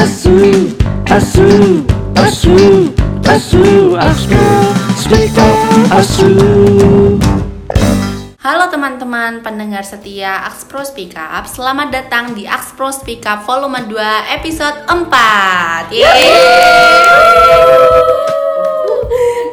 asu, 0.00 0.72
asu, 1.12 1.48
asu, 2.16 2.56
asu, 3.28 3.64
asu, 4.00 4.40
speak 4.96 5.36
up, 5.36 5.56
asu. 5.92 6.32
Halo 8.40 8.72
teman-teman 8.72 9.44
pendengar 9.44 9.84
setia 9.84 10.48
Axpro 10.48 10.80
Speak 10.80 11.12
Up 11.12 11.44
Selamat 11.44 11.92
datang 11.92 12.32
di 12.32 12.48
Axpro 12.48 12.88
Speak 12.88 13.28
Up 13.28 13.44
volume 13.44 13.84
2 13.92 14.40
episode 14.40 14.88
4 14.88 15.92
Yeay. 15.92 16.24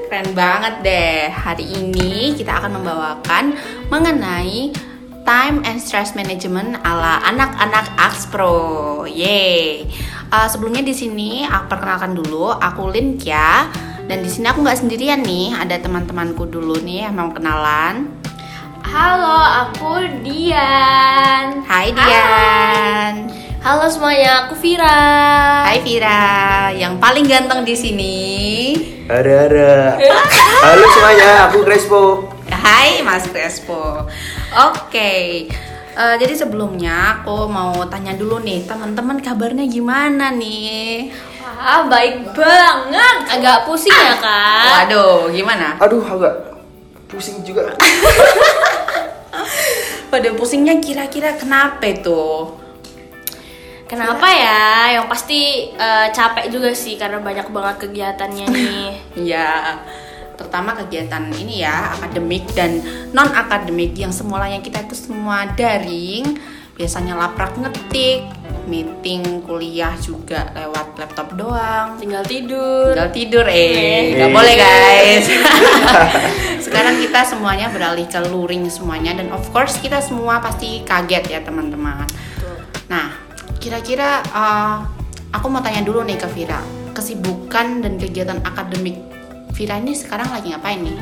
Keren 0.08 0.32
banget 0.32 0.74
deh 0.88 1.28
Hari 1.28 1.66
ini 1.68 2.32
kita 2.40 2.64
akan 2.64 2.80
membawakan 2.80 3.60
mengenai 3.92 4.72
Time 5.28 5.60
and 5.68 5.84
Stress 5.84 6.16
Management 6.16 6.80
ala 6.88 7.20
anak-anak 7.28 7.92
Axpro 8.00 9.04
Yeay 9.04 9.84
Uh, 10.28 10.48
Sebelumnya 10.52 10.84
di 10.84 10.92
sini 10.92 11.48
aku 11.48 11.72
perkenalkan 11.72 12.12
dulu 12.12 12.52
Aku 12.52 12.92
Linkya 12.92 13.72
dan 14.08 14.24
di 14.24 14.32
sini 14.32 14.48
aku 14.48 14.64
nggak 14.64 14.80
sendirian 14.80 15.20
nih, 15.20 15.52
ada 15.52 15.84
teman-temanku 15.84 16.48
dulu 16.48 16.80
nih 16.80 17.08
yang 17.08 17.16
mau 17.20 17.28
kenalan. 17.28 18.08
Halo, 18.88 19.68
aku 19.68 20.00
Dian. 20.24 21.60
Hai 21.68 21.92
Dian. 21.92 23.28
Halo 23.60 23.92
semuanya, 23.92 24.48
aku 24.48 24.56
Vira. 24.64 25.04
Hai 25.68 25.84
Vira, 25.84 26.72
yang 26.72 26.96
paling 27.04 27.28
ganteng 27.28 27.68
di 27.68 27.76
sini. 27.76 28.16
Ada 29.12 29.52
ada. 29.52 29.72
Halo 30.72 30.86
semuanya, 30.96 31.32
aku 31.52 31.68
Crespo. 31.68 32.04
Hai 32.48 33.04
Mas 33.04 33.28
Crespo. 33.28 34.08
Oke. 34.56 35.52
Eh, 35.98 36.16
jadi 36.22 36.34
sebelumnya 36.38 37.18
aku 37.18 37.50
mau 37.50 37.74
tanya 37.90 38.14
dulu 38.14 38.38
nih, 38.46 38.70
teman-teman 38.70 39.18
kabarnya 39.18 39.66
gimana 39.66 40.30
nih? 40.30 41.10
Wah, 41.42 41.90
baik 41.90 42.38
banget. 42.38 43.18
Agak 43.34 43.66
pusing 43.66 43.90
ya, 43.90 44.14
Kak? 44.22 44.86
Waduh, 44.86 45.34
gimana? 45.34 45.74
Aduh, 45.82 46.06
agak 46.06 46.62
pusing 47.10 47.42
juga. 47.42 47.74
Pada 50.12 50.30
pusingnya 50.38 50.80
kira-kira 50.80 51.36
kenapa 51.36 51.84
itu? 51.84 52.48
Kenapa 53.88 54.28
ya? 54.28 55.00
Yang 55.00 55.08
pasti 55.08 55.72
eh, 55.72 56.08
capek 56.12 56.52
juga 56.52 56.76
sih 56.76 57.00
karena 57.00 57.24
banyak 57.24 57.48
banget 57.50 57.88
kegiatannya 57.88 58.46
nih. 58.52 58.88
Ya, 59.34 59.80
terutama 60.38 60.78
kegiatan 60.78 61.28
ini 61.34 61.66
ya, 61.66 61.98
akademik 61.98 62.46
dan 62.54 62.80
non 63.12 63.34
akademik 63.34 63.98
yang 63.98 64.14
semulanya 64.14 64.62
kita 64.62 64.86
itu 64.86 64.94
semua 64.94 65.50
daring, 65.58 66.38
biasanya 66.78 67.18
laprak 67.18 67.58
ngetik, 67.58 68.22
meeting, 68.70 69.42
kuliah 69.42 69.98
juga 69.98 70.54
lewat 70.54 71.00
laptop 71.02 71.34
doang. 71.34 71.98
Tinggal 71.98 72.22
tidur. 72.22 72.94
Tinggal 72.94 73.12
tidur 73.12 73.46
eh, 73.50 74.14
nggak 74.14 74.30
Eh. 74.30 74.36
boleh 74.36 74.56
guys. 74.56 75.26
Sekarang 76.68 77.00
kita 77.02 77.26
semuanya 77.26 77.72
beralih 77.74 78.06
ke 78.06 78.20
luring 78.30 78.68
semuanya 78.70 79.18
dan 79.18 79.34
of 79.34 79.42
course 79.50 79.80
kita 79.82 80.04
semua 80.04 80.38
pasti 80.44 80.86
kaget 80.86 81.26
ya 81.32 81.40
teman-teman. 81.42 82.06
Nah, 82.92 83.16
kira-kira 83.58 84.22
uh, 84.36 84.84
aku 85.34 85.48
mau 85.50 85.64
tanya 85.64 85.82
dulu 85.82 86.04
nih 86.04 86.20
ke 86.20 86.28
Vira, 86.30 86.60
kesibukan 86.92 87.82
dan 87.82 87.96
kegiatan 87.98 88.40
akademik 88.44 89.00
Vira 89.54 89.80
ini 89.80 89.94
sekarang 89.96 90.30
lagi 90.32 90.52
ngapain 90.54 90.82
nih? 90.82 90.98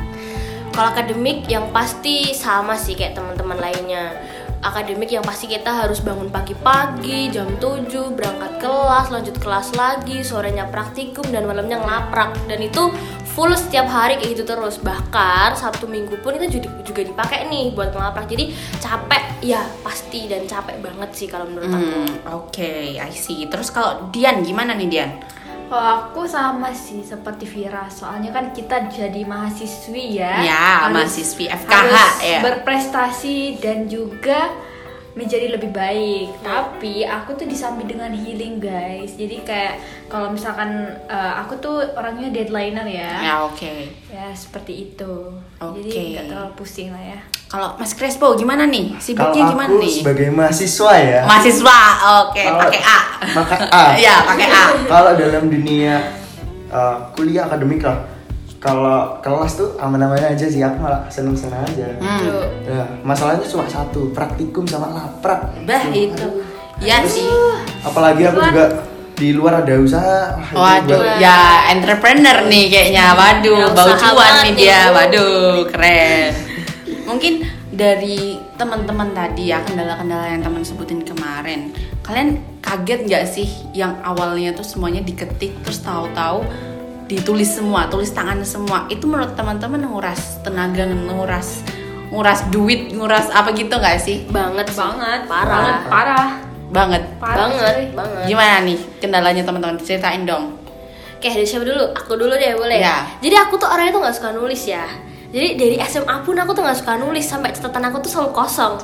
Kalau 0.76 0.92
akademik 0.92 1.48
yang 1.48 1.72
pasti 1.72 2.36
sama 2.36 2.76
sih 2.76 2.92
kayak 2.92 3.16
teman-teman 3.16 3.56
lainnya. 3.56 4.12
Akademik 4.60 5.08
yang 5.12 5.24
pasti 5.24 5.46
kita 5.46 5.68
harus 5.68 6.00
bangun 6.04 6.28
pagi-pagi 6.28 7.30
jam 7.32 7.46
7 7.60 7.86
berangkat 8.12 8.58
kelas, 8.60 9.08
lanjut 9.08 9.36
kelas 9.38 9.72
lagi, 9.78 10.20
sorenya 10.20 10.66
praktikum 10.68 11.22
dan 11.32 11.48
malamnya 11.48 11.80
ngelaprak. 11.80 12.34
Dan 12.44 12.60
itu 12.64 12.92
full 13.24 13.52
setiap 13.56 13.88
hari 13.88 14.20
kayak 14.20 14.36
gitu 14.36 14.44
terus. 14.48 14.80
Bahkan 14.80 15.54
Sabtu 15.54 15.88
Minggu 15.88 16.18
pun 16.20 16.34
itu 16.36 16.60
juga, 16.60 16.68
juga 16.82 17.00
dipakai 17.04 17.46
nih 17.48 17.72
buat 17.72 17.92
ngelaprak. 17.92 18.26
Jadi 18.26 18.52
capek 18.80 19.24
ya 19.44 19.64
pasti 19.80 20.28
dan 20.28 20.44
capek 20.44 20.80
banget 20.82 21.10
sih 21.14 21.28
kalau 21.30 21.46
menurut 21.48 21.72
aku. 21.72 21.96
Hmm, 22.04 22.14
Oke, 22.36 22.96
I 23.00 23.12
see. 23.16 23.48
Terus 23.48 23.72
kalau 23.72 24.08
Dian 24.12 24.40
gimana 24.44 24.76
nih 24.76 24.88
Dian? 24.88 25.10
Kalau 25.66 25.82
aku 26.06 26.22
sama 26.24 26.70
sih 26.70 27.02
seperti 27.02 27.42
Vira, 27.44 27.90
soalnya 27.90 28.30
kan 28.30 28.54
kita 28.54 28.86
jadi 28.86 29.22
mahasiswi 29.22 30.16
ya. 30.16 30.38
Ya, 30.40 30.64
Harus- 30.86 31.10
mahasiswi 31.10 31.50
FKH 31.50 31.74
harus 31.74 32.14
ya. 32.22 32.38
Berprestasi 32.40 33.36
dan 33.58 33.86
juga 33.86 34.54
menjadi 35.16 35.48
lebih 35.48 35.72
baik. 35.72 36.38
Tapi 36.40 37.02
aku 37.02 37.34
tuh 37.34 37.48
disambi 37.48 37.82
dengan 37.82 38.12
healing 38.12 38.60
guys. 38.60 39.16
Jadi 39.16 39.42
kayak 39.42 39.74
kalau 40.06 40.30
misalkan 40.30 40.70
eh, 41.08 41.32
aku 41.36 41.56
tuh 41.56 41.82
orangnya 41.96 42.30
deadlineer 42.30 42.86
ya. 42.86 43.12
Ya 43.24 43.34
oke. 43.42 43.74
Ya 44.06 44.30
seperti 44.36 44.92
itu. 44.92 45.34
Oke. 45.58 45.82
Jadi 45.82 46.14
nggak 46.14 46.26
terlalu 46.30 46.52
pusing 46.54 46.92
lah 46.92 47.02
ya. 47.02 47.20
Kalau 47.46 47.78
Mas 47.78 47.94
Crespo 47.94 48.34
gimana 48.34 48.66
nih? 48.66 48.98
Sibuknya 48.98 49.46
gimana 49.46 49.70
aku 49.70 49.78
nih? 49.78 49.94
sebagai 50.02 50.28
mahasiswa 50.34 50.92
ya. 50.98 51.20
Mahasiswa, 51.22 51.78
oke, 52.26 52.42
Kalau- 52.42 52.60
pakai 52.66 52.80
A. 52.82 52.98
Maka 53.32 53.54
A. 53.70 53.82
Iya, 54.02 54.14
pakai 54.26 54.48
A. 54.50 54.62
Kalau 54.84 55.12
dalam 55.14 55.44
dunia 55.46 55.94
uh, 56.68 56.96
kuliah 57.14 57.46
akademik 57.46 57.86
lah. 57.86 58.02
Kalau 58.58 59.22
kelas 59.22 59.52
tuh 59.54 59.78
aman-aman 59.78 60.34
aja 60.34 60.42
sih, 60.42 60.58
aku 60.58 60.82
malah 60.82 61.06
seneng-seneng 61.06 61.62
aja. 61.62 61.86
Hmm. 62.02 62.34
Ya, 62.66 62.82
masalahnya 63.06 63.46
cuma 63.46 63.62
satu, 63.62 64.10
praktikum 64.10 64.66
sama 64.66 64.90
laprak. 64.90 65.54
Bah 65.62 65.86
itu. 65.94 66.42
Iya 66.82 67.06
sih. 67.06 67.30
Apalagi 67.86 68.26
aku 68.26 68.42
juga 68.42 68.66
di 69.14 69.30
luar 69.30 69.62
ada 69.62 69.78
usaha. 69.78 70.34
Itu 70.50 70.58
Waduh, 70.58 70.98
buat- 70.98 71.22
ya 71.22 71.38
entrepreneur 71.70 72.42
nih 72.50 72.64
kayaknya. 72.66 73.14
Waduh, 73.14 73.60
Ya, 73.60 73.68
bau 73.70 73.92
cuan 73.94 74.32
nih 74.34 74.42
nih, 74.42 74.52
dia. 74.58 74.80
Waduh, 74.90 75.62
keren. 75.70 76.45
Mungkin 77.06 77.46
dari 77.70 78.36
teman-teman 78.58 79.14
tadi 79.14 79.54
ya 79.54 79.62
kendala-kendala 79.62 80.26
yang 80.26 80.42
teman 80.42 80.66
sebutin 80.66 81.06
kemarin, 81.06 81.70
kalian 82.02 82.42
kaget 82.58 83.06
nggak 83.06 83.24
sih 83.30 83.46
yang 83.70 84.02
awalnya 84.02 84.50
tuh 84.52 84.66
semuanya 84.66 85.06
diketik 85.06 85.54
terus 85.62 85.78
tahu-tahu 85.86 86.42
ditulis 87.06 87.46
semua, 87.46 87.86
tulis 87.86 88.10
tangan 88.10 88.42
semua. 88.42 88.90
Itu 88.90 89.06
menurut 89.06 89.38
teman-teman 89.38 89.86
nguras 89.86 90.42
tenaga, 90.42 90.82
nguras 90.90 91.62
nguras 92.10 92.46
duit, 92.50 92.90
nguras 92.94 93.30
apa 93.30 93.54
gitu 93.54 93.70
nggak 93.70 93.98
sih? 94.02 94.26
Banget. 94.30 94.66
Banget, 94.74 95.20
Parah. 95.26 95.46
banget, 95.46 95.76
parah, 95.86 96.26
Banget. 96.70 97.02
parah. 97.22 97.48
banget. 97.94 98.24
Gimana 98.26 98.54
nih 98.66 98.78
kendalanya 98.98 99.42
teman-teman? 99.46 99.78
Ceritain 99.78 100.26
dong. 100.26 100.58
Oke, 101.16 101.32
dari 101.32 101.48
siapa 101.48 101.64
dulu? 101.64 101.96
Aku 101.96 102.12
dulu 102.18 102.34
deh, 102.36 102.52
boleh? 102.54 102.76
Ya. 102.78 103.08
Jadi 103.24 103.34
aku 103.40 103.56
tuh 103.56 103.66
orangnya 103.70 103.94
tuh 103.94 104.02
nggak 104.04 104.16
suka 104.18 104.30
nulis 104.36 104.62
ya. 104.68 104.84
Jadi 105.36 105.48
dari 105.60 105.76
SMA 105.84 106.24
pun 106.24 106.32
aku 106.32 106.56
tuh 106.56 106.64
nggak 106.64 106.80
suka 106.80 106.96
nulis 106.96 107.28
sampai 107.28 107.52
catatan 107.52 107.92
aku 107.92 108.00
tuh 108.00 108.08
selalu 108.08 108.32
kosong. 108.32 108.80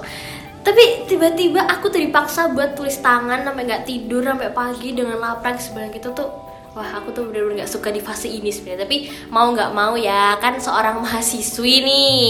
Tapi 0.61 1.09
tiba-tiba 1.09 1.65
aku 1.65 1.89
tuh 1.89 1.97
dipaksa 2.05 2.53
buat 2.53 2.77
tulis 2.77 3.01
tangan 3.01 3.41
sampai 3.41 3.65
nggak 3.65 3.89
tidur 3.89 4.21
sampai 4.21 4.53
pagi 4.53 4.93
dengan 4.93 5.17
laprak 5.17 5.57
sebenarnya 5.57 5.97
gitu 5.97 6.13
tuh. 6.13 6.29
Wah, 6.77 6.89
aku 7.01 7.13
tuh 7.13 7.29
bener-bener 7.29 7.65
nggak 7.65 7.73
suka 7.73 7.89
di 7.89 8.05
fase 8.05 8.29
ini 8.29 8.53
sebenarnya. 8.53 8.85
Tapi 8.85 8.97
mau 9.33 9.49
nggak 9.49 9.73
mau 9.73 9.97
ya, 9.97 10.37
kan 10.45 10.61
seorang 10.61 11.01
mahasiswi 11.05 11.75
nih. 11.89 12.21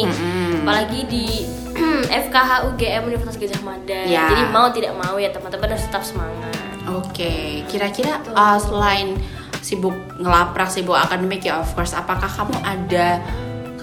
Apalagi 0.62 1.00
di 1.10 1.26
FKH 2.30 2.70
UGM 2.70 3.02
Universitas 3.10 3.42
Gajah 3.42 3.62
Mada. 3.66 4.02
Ya. 4.06 4.30
Jadi 4.30 4.42
mau 4.54 4.70
tidak 4.70 4.94
mau 5.02 5.18
ya 5.18 5.34
teman-teman 5.34 5.74
harus 5.74 5.82
tetap 5.90 6.06
semangat. 6.06 6.78
Oke, 6.94 7.66
kira-kira 7.66 8.22
uh, 8.34 8.58
selain 8.58 9.18
sibuk 9.62 9.94
ngelaprak, 10.18 10.70
sibuk 10.70 10.98
akademik 10.98 11.42
ya 11.46 11.62
of 11.62 11.70
course, 11.74 11.94
apakah 11.94 12.26
kamu 12.26 12.58
ada 12.66 13.22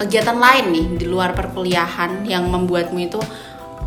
kegiatan 0.00 0.40
lain 0.40 0.64
nih 0.72 0.86
di 0.96 1.06
luar 1.06 1.36
perkuliahan 1.36 2.24
yang 2.24 2.48
membuatmu 2.48 2.96
itu 2.96 3.20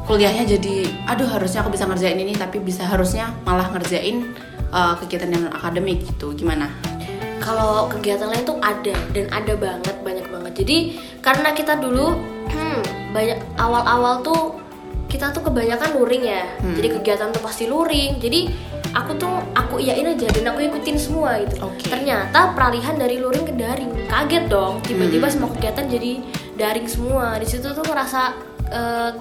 kuliahnya 0.05 0.45
jadi 0.45 0.85
aduh 1.09 1.25
harusnya 1.25 1.65
aku 1.65 1.73
bisa 1.73 1.89
ngerjain 1.89 2.19
ini 2.21 2.37
tapi 2.37 2.61
bisa 2.61 2.85
harusnya 2.85 3.33
malah 3.41 3.73
ngerjain 3.73 4.35
uh, 4.69 4.93
kegiatan 5.01 5.31
yang 5.33 5.49
non 5.49 5.53
akademik 5.57 6.05
gitu. 6.05 6.37
Gimana? 6.37 6.69
kalau 7.43 7.91
kegiatan 7.91 8.31
lain 8.31 8.47
tuh 8.47 8.57
ada 8.63 8.95
dan 9.11 9.27
ada 9.27 9.53
banget 9.59 9.95
banyak 9.99 10.25
banget 10.31 10.53
jadi 10.63 10.77
karena 11.19 11.51
kita 11.51 11.75
dulu 11.75 12.15
banyak 13.13 13.37
awal-awal 13.59 14.23
tuh 14.25 14.41
kita 15.11 15.29
tuh 15.29 15.45
kebanyakan 15.45 15.93
luring 15.99 16.23
ya 16.25 16.47
jadi 16.73 16.87
kegiatan 16.97 17.29
tuh 17.29 17.43
pasti 17.43 17.69
luring 17.69 18.17
jadi 18.17 18.49
aku 18.93 19.11
tuh 19.17 19.33
aku 19.57 19.81
iyain 19.81 20.05
aja 20.05 20.29
dan 20.29 20.53
aku 20.53 20.69
ikutin 20.69 20.97
semua 20.97 21.41
gitu. 21.41 21.65
Oke. 21.65 21.89
ternyata 21.89 22.53
peralihan 22.53 22.93
dari 22.93 23.17
luring 23.17 23.45
ke 23.49 23.53
daring. 23.57 23.91
Kaget 24.05 24.45
dong. 24.47 24.79
Tiba-tiba 24.85 25.27
semua 25.27 25.49
kegiatan 25.57 25.85
jadi 25.89 26.21
daring 26.55 26.87
semua. 26.87 27.41
Di 27.41 27.47
situ 27.49 27.65
tuh 27.73 27.83
ngerasa 27.83 28.21
eh, 28.69 29.11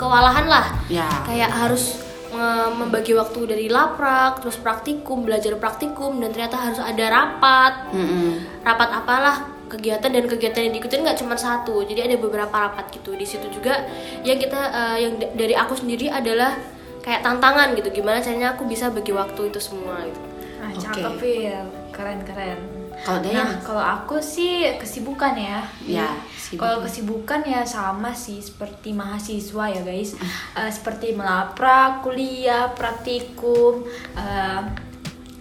kewalahan 0.00 0.48
lah. 0.48 0.66
Ya. 0.88 1.06
kayak 1.28 1.52
harus 1.52 2.00
eh, 2.32 2.68
membagi 2.72 3.12
waktu 3.12 3.40
dari 3.44 3.66
laprak 3.68 4.40
terus 4.40 4.56
praktikum 4.56 5.28
belajar 5.28 5.54
praktikum 5.60 6.16
dan 6.18 6.32
ternyata 6.32 6.56
harus 6.56 6.80
ada 6.80 7.04
rapat. 7.12 7.92
Mm-mm. 7.92 8.64
rapat 8.64 8.88
apalah 8.88 9.36
kegiatan 9.70 10.10
dan 10.10 10.26
kegiatan 10.26 10.66
yang 10.66 10.74
diikutin 10.80 11.04
nggak 11.04 11.18
cuma 11.20 11.36
satu. 11.36 11.84
Jadi 11.84 12.00
ada 12.08 12.16
beberapa 12.16 12.56
rapat 12.56 12.88
gitu. 12.96 13.12
Di 13.14 13.28
situ 13.28 13.52
juga 13.52 13.84
yang 14.24 14.40
kita 14.40 14.60
eh, 14.72 14.96
yang 15.04 15.12
dari 15.36 15.52
aku 15.52 15.76
sendiri 15.76 16.08
adalah 16.08 16.79
kayak 17.00 17.24
tantangan 17.24 17.72
gitu 17.76 17.88
gimana 17.90 18.20
caranya 18.20 18.52
aku 18.52 18.68
bisa 18.68 18.92
bagi 18.92 19.12
waktu 19.12 19.48
itu 19.48 19.60
semua 19.60 20.04
gitu 20.04 20.30
Oke. 20.76 20.82
cakep 20.86 21.12
Phil. 21.18 21.64
Keren 21.90 22.20
keren. 22.22 22.58
Kalau? 23.00 23.24
Nah, 23.32 23.56
kalau 23.64 23.80
aku 23.80 24.20
sih 24.20 24.76
kesibukan 24.76 25.32
ya. 25.32 25.64
Ya, 25.88 26.08
sibuk. 26.36 26.60
Kalau 26.60 26.84
kesibukan 26.84 27.40
ya 27.48 27.64
sama 27.64 28.12
sih 28.12 28.44
seperti 28.44 28.92
mahasiswa 28.92 29.72
ya 29.72 29.80
guys. 29.80 30.20
Eh, 30.52 30.70
seperti 30.70 31.16
melaprak, 31.16 32.04
kuliah, 32.04 32.68
praktikum. 32.76 33.88
eh, 34.16 34.62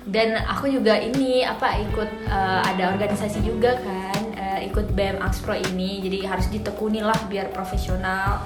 dan 0.09 0.41
aku 0.41 0.71
juga 0.71 0.97
ini 0.97 1.43
apa 1.43 1.83
ikut 1.83 2.09
eh, 2.31 2.61
ada 2.63 2.95
organisasi 2.95 3.43
juga 3.43 3.75
kan, 3.75 4.21
eh, 4.39 4.71
ikut 4.71 4.95
BEM 4.95 5.19
Axpro 5.19 5.51
ini. 5.51 5.99
Jadi 5.99 6.23
harus 6.23 6.47
ditekuni 6.47 7.03
lah 7.03 7.19
biar 7.27 7.51
profesional. 7.51 8.39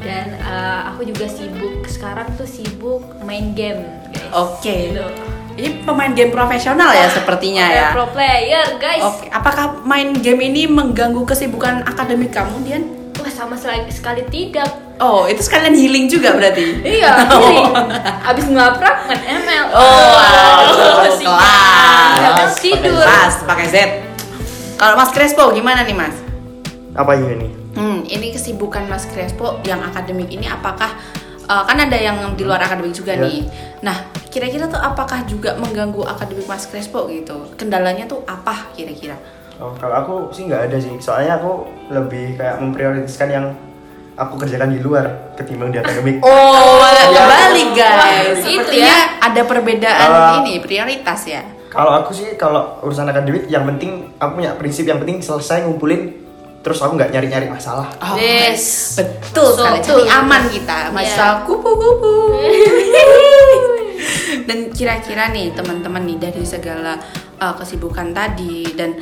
Dan 0.00 0.26
eh, 0.40 0.80
aku 0.90 1.04
juga 1.04 1.28
sibuk 1.28 1.84
sekarang 1.86 2.28
tuh 2.34 2.48
sibuk 2.48 3.04
main 3.24 3.52
game 3.52 3.84
guys. 4.10 4.32
Oke. 4.32 4.96
Gitu. 4.96 5.06
Ini 5.60 5.84
pemain 5.84 6.08
game 6.16 6.32
profesional 6.32 6.88
ya 6.94 7.10
sepertinya 7.12 7.68
Ada 7.68 7.76
ya. 7.76 7.88
Pro 7.92 8.06
player 8.16 8.66
guys. 8.80 9.02
Oke, 9.04 9.28
apakah 9.28 9.84
main 9.84 10.16
game 10.16 10.40
ini 10.40 10.64
mengganggu 10.64 11.20
kesibukan 11.28 11.84
akademik 11.84 12.32
kamu, 12.32 12.64
Dian? 12.64 12.84
Wah 13.20 13.28
sama 13.28 13.52
sekali, 13.52 13.84
sekali 13.92 14.24
tidak. 14.32 14.70
Oh, 14.96 15.28
itu 15.28 15.44
sekalian 15.44 15.76
healing 15.76 16.08
juga 16.08 16.32
berarti? 16.32 16.80
Iya, 17.00 17.28
pilih. 17.28 17.72
Abis 18.24 18.46
ngelaprak 18.48 19.04
main 19.04 19.22
ML. 19.44 19.66
Oh, 19.76 19.84
wow, 19.84 21.04
siap. 21.12 21.28
kelas. 21.28 22.36
Terus 22.40 22.56
tidur. 22.64 23.04
Kelas, 23.04 23.34
pakai 23.44 23.66
Z. 23.68 23.76
Kalau 24.80 24.96
Mas 24.96 25.12
Crespo 25.12 25.44
gimana 25.52 25.84
nih, 25.84 25.92
Mas? 25.92 26.16
Apa 26.96 27.20
ini? 27.20 27.59
Hmm, 27.80 28.04
ini 28.04 28.28
kesibukan 28.28 28.84
Mas 28.84 29.04
Crespo 29.04 29.56
yang 29.62 29.80
akademik 29.80 30.28
ini 30.28 30.44
apakah 30.44 30.92
uh, 31.46 31.64
kan 31.64 31.80
ada 31.80 31.96
yang 31.96 32.36
di 32.36 32.44
luar 32.44 32.60
akademik 32.60 32.92
juga 32.92 33.16
Ya. 33.16 33.24
nih. 33.24 33.48
Nah, 33.80 33.96
kira-kira 34.28 34.68
tuh 34.68 34.76
apakah 34.76 35.24
juga 35.24 35.56
mengganggu 35.56 36.04
akademik 36.04 36.44
Mas 36.44 36.68
Crespo 36.68 37.08
gitu? 37.08 37.48
Kendalanya 37.56 38.04
tuh 38.04 38.20
apa 38.24 38.68
kira-kira? 38.70 39.16
Oh, 39.56 39.72
kalau 39.74 39.96
aku 39.96 40.14
sih 40.30 40.44
nggak 40.44 40.68
ada 40.68 40.76
sih. 40.76 40.92
Soalnya 40.98 41.36
aku 41.36 41.64
lebih 41.88 42.36
kayak 42.36 42.60
memprioritaskan 42.60 43.28
yang 43.28 43.46
aku 44.14 44.36
kerjakan 44.36 44.70
di 44.70 44.80
luar 44.80 45.32
ketimbang 45.34 45.68
di 45.68 45.80
akademik. 45.80 46.20
Oh, 46.28 46.76
malah 46.76 47.08
Iya. 47.08 47.16
kebalik 47.16 47.68
guys. 47.72 47.96
Wah, 47.96 48.36
Sepertinya 48.36 48.96
ada 49.18 49.42
perbedaan 49.42 50.08
Uh, 50.10 50.32
ini 50.38 50.60
prioritas 50.60 51.24
ya. 51.24 51.40
Kalau 51.68 51.96
aku 51.96 52.12
sih 52.12 52.34
kalau 52.34 52.76
urusan 52.80 53.06
akademik 53.06 53.46
yang 53.46 53.64
penting 53.64 54.12
aku 54.16 54.36
punya 54.36 54.52
prinsip 54.54 54.84
yang 54.84 54.98
penting 54.98 55.20
selesai 55.20 55.62
ngumpulin 55.62 56.12
terus 56.60 56.76
aku 56.80 56.92
nggak 56.96 57.12
nyari-nyari 57.12 57.48
masalah. 57.48 57.88
Oh, 58.04 58.16
Yes. 58.20 58.96
betul 59.00 59.56
So, 59.56 59.64
sekali. 59.64 59.80
betul. 59.80 60.04
Cari 60.04 60.12
aman 60.12 60.42
kita, 60.52 60.76
masa 60.92 61.40
Iya. 61.40 61.44
kupu-kupu. 61.48 62.36
dan 64.48 64.70
kira-kira 64.74 65.30
nih 65.30 65.54
teman-teman 65.54 66.02
nih 66.04 66.18
dari 66.20 66.42
segala 66.44 66.98
uh, 67.40 67.54
kesibukan 67.56 68.12
tadi 68.12 68.66
dan 68.74 68.96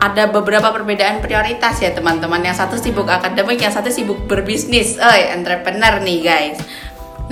ada 0.00 0.28
beberapa 0.28 0.68
perbedaan 0.74 1.20
prioritas 1.20 1.80
ya 1.80 1.92
teman-teman. 1.92 2.40
Yang 2.42 2.66
satu 2.66 2.76
sibuk 2.76 3.08
akademik, 3.08 3.60
yang 3.60 3.72
satu 3.72 3.88
sibuk 3.88 4.26
berbisnis. 4.26 4.98
Eh, 4.98 5.32
entrepreneur 5.32 6.02
nih 6.02 6.18
guys. 6.20 6.58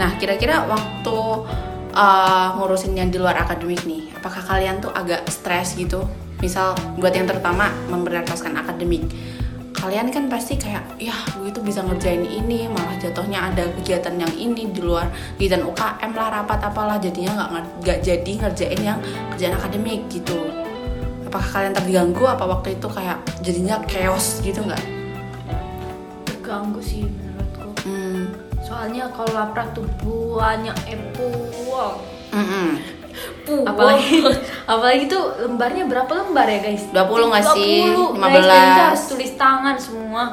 Nah, 0.00 0.16
kira-kira 0.16 0.64
waktu 0.64 1.16
uh, 1.92 2.48
ngurusin 2.56 2.96
yang 2.96 3.12
di 3.12 3.20
luar 3.20 3.44
akademik 3.44 3.84
nih, 3.84 4.08
apakah 4.16 4.40
kalian 4.40 4.80
tuh 4.80 4.88
agak 4.88 5.26
stres 5.28 5.76
gitu? 5.76 6.06
Misal 6.40 6.72
buat 6.96 7.12
yang 7.12 7.28
terutama 7.28 7.68
memprioritaskan 7.92 8.56
akademik 8.56 9.04
kalian 9.82 10.14
kan 10.14 10.30
pasti 10.30 10.54
kayak 10.54 10.94
ya 11.02 11.10
gue 11.34 11.50
itu 11.50 11.58
bisa 11.58 11.82
ngerjain 11.82 12.22
ini 12.22 12.70
malah 12.70 12.94
jatuhnya 13.02 13.50
ada 13.50 13.66
kegiatan 13.82 14.14
yang 14.14 14.30
ini 14.38 14.70
di 14.70 14.78
luar 14.78 15.10
kegiatan 15.34 15.66
UKM 15.66 16.14
lah 16.14 16.30
rapat 16.30 16.62
apalah 16.62 17.02
jadinya 17.02 17.34
nggak 17.34 17.82
nggak 17.82 17.98
jadi 17.98 18.32
ngerjain 18.46 18.78
yang 18.78 19.02
kerjaan 19.34 19.58
akademik 19.58 20.06
gitu 20.06 20.38
apakah 21.26 21.48
kalian 21.50 21.74
terganggu 21.74 22.22
apa 22.30 22.44
waktu 22.46 22.78
itu 22.78 22.86
kayak 22.86 23.18
jadinya 23.42 23.82
chaos 23.90 24.38
gitu 24.46 24.62
nggak 24.62 24.78
Terganggu 26.30 26.78
sih 26.78 27.02
menurutku. 27.02 27.82
hmm. 27.82 28.22
Soalnya 28.62 29.10
kalau 29.10 29.34
laprak 29.34 29.74
tuh 29.74 29.82
banyak 30.38 30.78
epuang. 30.86 31.98
Mm-mm. 33.12 33.64
Apalagi 33.64 34.24
apalagi 34.72 35.04
tuh 35.06 35.22
lembarnya 35.40 35.84
berapa 35.84 36.12
lembar 36.12 36.46
ya 36.46 36.60
guys? 36.62 36.82
20 36.88 36.98
nggak 37.28 37.44
sih? 37.52 37.74
20, 37.88 38.16
15. 38.16 38.18
guys, 38.18 38.44
dan 38.44 38.62
kita 38.66 38.82
harus 38.86 39.02
tulis 39.06 39.32
tangan 39.34 39.76
semua. 39.76 40.24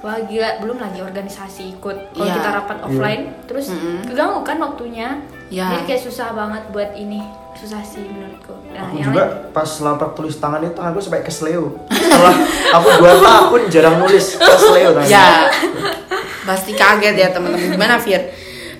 Wah 0.00 0.16
gila, 0.18 0.48
belum 0.58 0.78
lagi 0.78 0.98
organisasi 0.98 1.76
ikut. 1.76 1.96
Kalau 2.10 2.24
Iya. 2.24 2.34
kita 2.34 2.48
rapat 2.50 2.78
offline, 2.80 3.22
terus 3.44 3.68
Mm-mm. 3.68 4.00
keganggu 4.02 4.40
kan 4.40 4.56
waktunya. 4.58 5.20
Iya. 5.46 5.66
Jadi 5.70 5.82
kayak 5.86 6.02
susah 6.02 6.32
banget 6.32 6.62
buat 6.70 6.94
ini, 6.94 7.20
susah 7.54 7.82
sih 7.82 8.00
menurutku. 8.02 8.54
Nah, 8.70 8.86
Aku 8.86 8.96
yang 8.96 9.06
juga 9.06 9.22
lain- 9.22 9.52
pas 9.52 9.68
laprak 9.78 10.12
tulis 10.14 10.34
tangan 10.34 10.62
itu 10.62 10.72
tanganku 10.72 11.00
sampai 11.00 11.20
kesleo. 11.20 11.76
Setelah 11.86 12.32
aku 12.72 12.88
dua 12.96 13.12
tahun 13.18 13.60
jarang 13.68 13.96
nulis 13.98 14.26
kesleo 14.34 14.90
tanganku. 14.94 15.10
ya 15.10 15.52
pasti 16.42 16.72
kaget 16.72 17.14
ya 17.14 17.28
teman-teman 17.30 17.70
gimana 17.70 17.94
Fir 17.96 18.22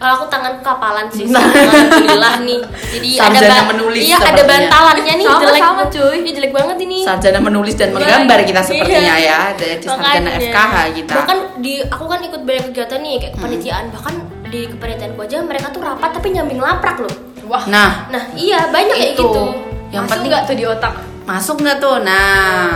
Kalau 0.01 0.13
aku 0.17 0.27
tangan 0.27 0.55
kapalan 0.59 1.07
sih, 1.07 1.29
Nah. 1.29 1.45
alhamdulillah 1.45 2.35
nih. 2.41 2.61
Jadi 2.91 3.09
ada 3.21 3.37
Sarjana 3.37 3.53
ba- 3.55 3.69
menulis 3.71 4.03
Iya, 4.03 4.17
ada 4.19 4.43
bantalannya 4.43 5.13
nih 5.13 5.27
Sama, 5.27 5.41
jelek. 5.43 5.61
sama, 5.61 5.83
cuy. 5.87 6.15
Ini 6.17 6.31
jelek 6.33 6.53
banget 6.53 6.77
ini. 6.81 6.99
sarjana 7.01 7.39
menulis 7.39 7.75
dan 7.75 7.89
menggambar 7.93 8.39
kita 8.43 8.61
sepertinya 8.61 9.15
Iya. 9.15 9.29
ya 9.29 9.41
dari 9.55 9.75
sarjana. 9.79 10.31
FKH 10.35 10.75
kita 10.97 11.13
Bahkan 11.15 11.39
di 11.59 11.75
aku 11.85 12.05
kan 12.07 12.21
ikut 12.23 12.41
banyak 12.41 12.65
kegiatan 12.67 12.99
nih 12.99 13.15
kayak 13.15 13.29
Hmm. 13.29 13.37
kepanitiaan. 13.39 13.85
Bahkan 13.91 14.15
di 14.49 14.61
kepanitiaanku 14.67 15.21
aja 15.21 15.37
mereka 15.41 15.67
tuh 15.69 15.81
rapat 15.81 16.11
tapi 16.11 16.27
nyambing 16.31 16.59
laprak 16.59 16.97
loh. 16.99 17.15
Wah, 17.45 17.65
nah 17.67 18.09
Nah, 18.09 18.25
iya 18.33 18.67
banyak 18.67 18.95
kayak 18.95 19.13
itu 19.13 19.21
gitu. 19.21 19.43
yang 19.91 20.03
masuk 20.03 20.13
penting 20.17 20.31
nggak 20.31 20.45
tuh 20.45 20.55
di 20.55 20.65
otak? 20.65 20.95
masuk 21.23 21.57
nggak 21.59 21.79
tuh 21.79 21.97
nah 22.01 22.71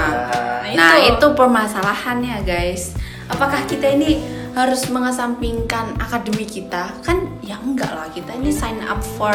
Nah, 0.62 0.74
nah 0.74 0.94
itu. 0.96 1.14
itu 1.14 1.26
permasalahannya 1.32 2.42
guys 2.42 2.94
apakah 3.26 3.62
kita 3.64 3.88
ini 3.92 4.18
harus 4.54 4.86
mengesampingkan 4.86 5.98
akademi 5.98 6.46
kita 6.46 6.94
kan 7.02 7.26
ya 7.42 7.58
enggak 7.58 7.90
lah 7.90 8.06
kita 8.08 8.38
ini 8.38 8.54
sign 8.54 8.78
up 8.86 9.02
for 9.02 9.34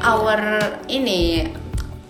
our 0.00 0.40
ini 0.88 1.46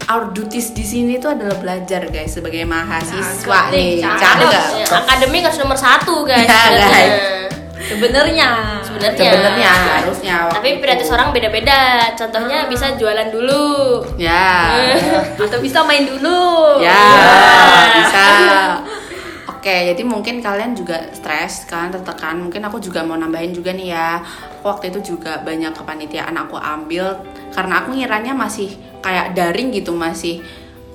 our 0.07 0.31
duties 0.31 0.71
di 0.71 0.83
sini 0.83 1.19
tuh 1.19 1.35
adalah 1.35 1.59
belajar 1.59 2.07
guys 2.11 2.35
sebagai 2.35 2.63
mahasiswa 2.63 3.71
Cakep 3.71 3.75
nih, 3.75 4.03
cakep. 4.03 4.51
Ya, 4.51 4.63
akademik 4.99 5.43
harus 5.47 5.59
nomor 5.63 5.79
satu 5.79 6.27
guys. 6.27 6.47
Ya, 6.47 6.59
sebenarnya. 6.67 6.91
guys. 6.91 7.15
Sebenarnya. 7.83 8.49
Sebenarnya. 8.87 9.19
sebenarnya 9.19 9.73
harusnya 9.99 10.35
waktu 10.47 10.55
Tapi 10.59 10.69
itu. 10.71 10.79
prioritas 10.83 11.11
orang 11.11 11.29
beda-beda. 11.35 11.81
Contohnya 12.15 12.59
bisa 12.71 12.95
jualan 12.95 13.29
dulu. 13.31 13.67
ya 14.15 14.71
Atau 15.43 15.59
bisa 15.59 15.83
main 15.83 16.07
dulu. 16.07 16.79
Ya, 16.79 17.03
bisa. 17.99 18.27
Oke, 19.63 19.95
jadi 19.95 20.03
mungkin 20.03 20.43
kalian 20.43 20.75
juga 20.75 21.07
stres 21.15 21.71
kan, 21.71 21.87
tertekan. 21.95 22.35
Mungkin 22.35 22.67
aku 22.67 22.83
juga 22.83 23.07
mau 23.07 23.15
nambahin 23.15 23.55
juga 23.55 23.71
nih 23.71 23.95
ya. 23.95 24.19
Aku 24.59 24.67
waktu 24.67 24.91
itu 24.91 25.15
juga 25.15 25.39
banyak 25.39 25.71
kepanitiaan 25.71 26.35
aku 26.35 26.59
ambil 26.59 27.23
karena 27.55 27.79
aku 27.79 27.95
ngiranya 27.95 28.35
masih 28.35 28.75
kayak 28.99 29.39
daring 29.39 29.71
gitu, 29.71 29.95
masih 29.95 30.43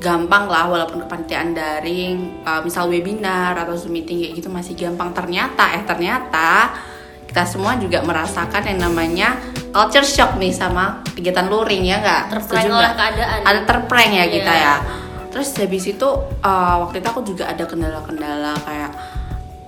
gampang 0.04 0.52
lah 0.52 0.68
walaupun 0.68 1.00
kepanitiaan 1.08 1.56
daring, 1.56 2.44
uh, 2.44 2.60
misal 2.60 2.92
webinar 2.92 3.56
atau 3.56 3.72
Zoom 3.80 3.96
meeting 3.96 4.20
kayak 4.20 4.36
gitu 4.36 4.52
masih 4.52 4.76
gampang. 4.76 5.16
Ternyata 5.16 5.64
eh 5.72 5.88
ternyata 5.88 6.76
kita 7.24 7.48
semua 7.48 7.80
juga 7.80 8.04
merasakan 8.04 8.68
yang 8.68 8.84
namanya 8.84 9.40
culture 9.72 10.04
shock 10.04 10.36
nih 10.36 10.52
sama 10.52 11.08
kegiatan 11.16 11.48
luring 11.48 11.88
ya 11.88 12.04
nggak? 12.04 12.36
Terprank 12.36 12.68
oleh 12.68 12.92
keadaan. 13.00 13.40
Ada 13.48 13.62
terprank 13.64 14.12
ya 14.12 14.26
kita 14.28 14.52
Iya. 14.52 14.76
ya 14.76 15.07
terus 15.38 15.54
habis 15.54 15.86
itu 15.86 16.10
uh, 16.42 16.76
waktu 16.82 16.98
itu 16.98 17.08
aku 17.14 17.22
juga 17.22 17.46
ada 17.46 17.70
kendala-kendala 17.70 18.58
kayak 18.66 18.90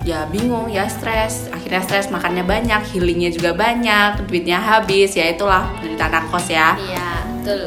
ya 0.02 0.26
bingung 0.26 0.66
ya 0.66 0.90
stres. 0.90 1.46
Akhirnya 1.54 1.78
stres 1.86 2.10
makannya 2.10 2.42
banyak 2.42 2.90
healingnya 2.90 3.30
juga 3.30 3.54
banyak 3.54 4.26
duitnya 4.26 4.58
habis 4.58 5.14
ya 5.14 5.30
itulah 5.30 5.70
dari 5.78 5.94
anak 5.94 6.26
kos 6.26 6.50
ya. 6.50 6.74
Iya, 6.74 7.10
betul. 7.38 7.62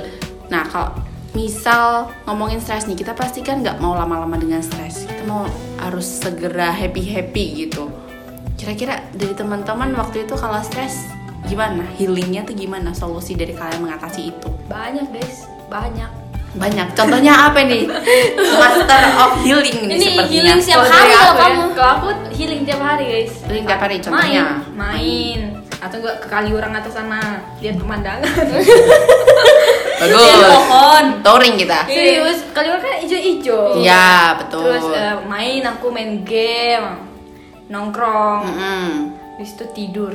nah 0.52 0.68
kalau 0.68 0.92
misal 1.32 2.12
ngomongin 2.28 2.60
stres 2.60 2.92
nih 2.92 3.00
kita 3.00 3.16
pasti 3.16 3.40
kan 3.40 3.64
nggak 3.64 3.80
mau 3.80 3.96
lama-lama 3.96 4.36
dengan 4.36 4.60
stres. 4.60 5.08
Kita 5.08 5.24
mau 5.24 5.48
harus 5.80 6.04
segera 6.04 6.76
happy 6.76 7.08
happy 7.08 7.46
gitu. 7.64 7.88
Kira-kira 8.60 9.00
dari 9.16 9.32
teman-teman 9.32 9.96
waktu 9.96 10.28
itu 10.28 10.36
kalau 10.36 10.60
stres 10.60 11.08
gimana? 11.48 11.88
Healingnya 11.96 12.44
tuh 12.44 12.52
gimana? 12.52 12.92
Solusi 12.92 13.32
dari 13.32 13.56
kalian 13.56 13.88
mengatasi 13.88 14.28
itu? 14.28 14.52
Banyak 14.68 15.08
guys, 15.08 15.48
banyak. 15.72 16.23
Banyak 16.54 16.88
contohnya 16.94 17.34
apa 17.50 17.66
nih 17.66 17.90
master 18.54 19.02
of 19.18 19.42
healing 19.42 19.90
nih 19.90 19.98
Ini 19.98 20.06
sepertinya 20.08 20.54
healing 20.54 20.62
Kalau 20.64 20.86
hari 20.86 21.10
kalau 21.10 21.26
aku 21.26 21.34
ya, 21.34 21.42
kamu. 21.44 21.64
Kalau 21.74 21.92
aku 21.92 22.08
healing 22.32 22.62
tiap 22.62 22.82
hari 22.84 23.06
guys. 23.08 23.34
Healing 23.42 23.66
tiap 23.66 23.80
hari, 23.80 23.96
contohnya? 23.98 24.44
Main, 24.70 24.78
main. 24.78 25.40
Atau 25.80 25.98
enggak 26.00 26.16
ke 26.20 26.28
Kaliurang 26.28 26.72
atau 26.72 26.88
sana 26.88 27.20
lihat 27.58 27.76
pemandangan. 27.76 28.22
bagus 29.94 30.20
Lihat 30.20 30.40
pohon. 30.46 31.04
touring 31.22 31.56
kita 31.56 31.80
Serius, 31.86 32.40
Kaliurang 32.52 32.82
kan 32.82 32.94
hijau-hijau. 33.00 33.62
iya 33.76 34.08
betul 34.36 34.64
Terus 34.68 34.86
eh, 34.92 35.16
main 35.26 35.64
aku 35.64 35.88
main 35.90 36.22
game, 36.22 36.88
nongkrong. 37.66 38.42
Habis 39.34 39.52
itu 39.54 39.66
tidur. 39.74 40.14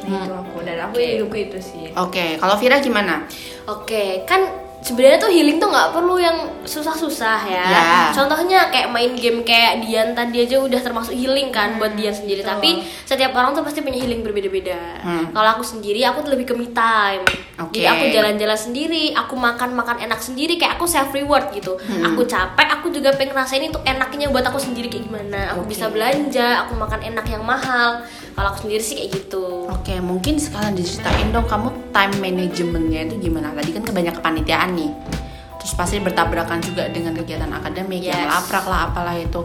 Nah, 0.00 0.24
itu 0.24 0.32
aku 0.32 0.56
dan 0.62 0.80
aku 0.80 0.96
hidupku 0.96 1.36
itu 1.38 1.58
sih. 1.60 1.92
oke 1.92 2.40
kalau 2.40 2.56
Vira 2.56 2.80
gimana 2.80 3.28
Oke, 3.68 4.24
kan 4.24 4.48
sebenarnya 4.80 5.18
tuh 5.20 5.30
healing 5.32 5.60
tuh 5.60 5.68
nggak 5.68 5.92
perlu 5.92 6.16
yang 6.16 6.36
susah-susah 6.64 7.38
ya. 7.46 7.66
Ya. 7.68 7.92
Contohnya 8.16 8.72
kayak 8.72 8.88
main 8.92 9.12
game 9.16 9.44
kayak 9.44 9.84
Dian 9.84 10.16
tadi 10.16 10.44
aja 10.44 10.60
udah 10.60 10.80
termasuk 10.80 11.12
healing 11.12 11.52
kan 11.52 11.76
buat 11.76 11.94
Dian 11.94 12.12
sendiri. 12.12 12.40
Tapi 12.40 12.84
setiap 13.04 13.36
orang 13.36 13.52
tuh 13.52 13.62
pasti 13.64 13.84
punya 13.84 14.00
healing 14.00 14.24
berbeda-beda. 14.24 15.00
Hmm. 15.04 15.30
Kalau 15.30 15.48
aku 15.56 15.64
sendiri 15.64 16.00
aku 16.04 16.24
lebih 16.28 16.48
ke 16.48 16.54
me 16.56 16.68
time. 16.72 17.24
Oke. 17.60 17.80
Jadi 17.80 17.86
aku 17.86 18.04
jalan-jalan 18.08 18.58
sendiri, 18.58 19.12
aku 19.12 19.36
makan-makan 19.36 20.00
enak 20.08 20.20
sendiri 20.20 20.56
kayak 20.56 20.80
aku 20.80 20.88
self 20.88 21.12
reward 21.12 21.52
gitu. 21.52 21.76
Hmm. 21.76 22.12
Aku 22.12 22.24
capek, 22.24 22.68
aku 22.80 22.88
juga 22.88 23.12
pengen 23.14 23.36
ngerasain 23.36 23.68
itu 23.68 23.78
enaknya 23.84 24.32
buat 24.32 24.44
aku 24.48 24.56
sendiri 24.56 24.88
kayak 24.88 25.12
gimana. 25.12 25.52
Aku 25.52 25.68
Oke. 25.68 25.76
bisa 25.76 25.92
belanja, 25.92 26.64
aku 26.64 26.72
makan 26.80 27.00
enak 27.04 27.26
yang 27.28 27.44
mahal. 27.44 28.00
Kalau 28.34 28.48
aku 28.54 28.66
sendiri 28.66 28.82
sih 28.82 28.94
kayak 28.96 29.10
gitu. 29.16 29.68
Oke, 29.68 29.98
mungkin 30.00 30.40
sekalian 30.40 30.74
diceritain 30.74 31.28
dong 31.30 31.46
kamu 31.46 31.68
time 31.92 32.14
managementnya 32.20 33.00
itu 33.10 33.14
gimana? 33.30 33.52
Tadi 33.52 33.70
kan 33.74 33.82
kebanyak 33.84 34.14
kepanitiaan 34.18 34.70
nih. 34.74 34.90
Terus 35.60 35.72
pasti 35.76 36.00
bertabrakan 36.00 36.64
juga 36.64 36.88
dengan 36.88 37.12
kegiatan 37.12 37.52
akademik, 37.52 38.00
yang 38.00 38.16
Yes. 38.24 38.32
laprak 38.32 38.64
lah 38.64 38.88
apalah 38.88 39.12
itu. 39.12 39.44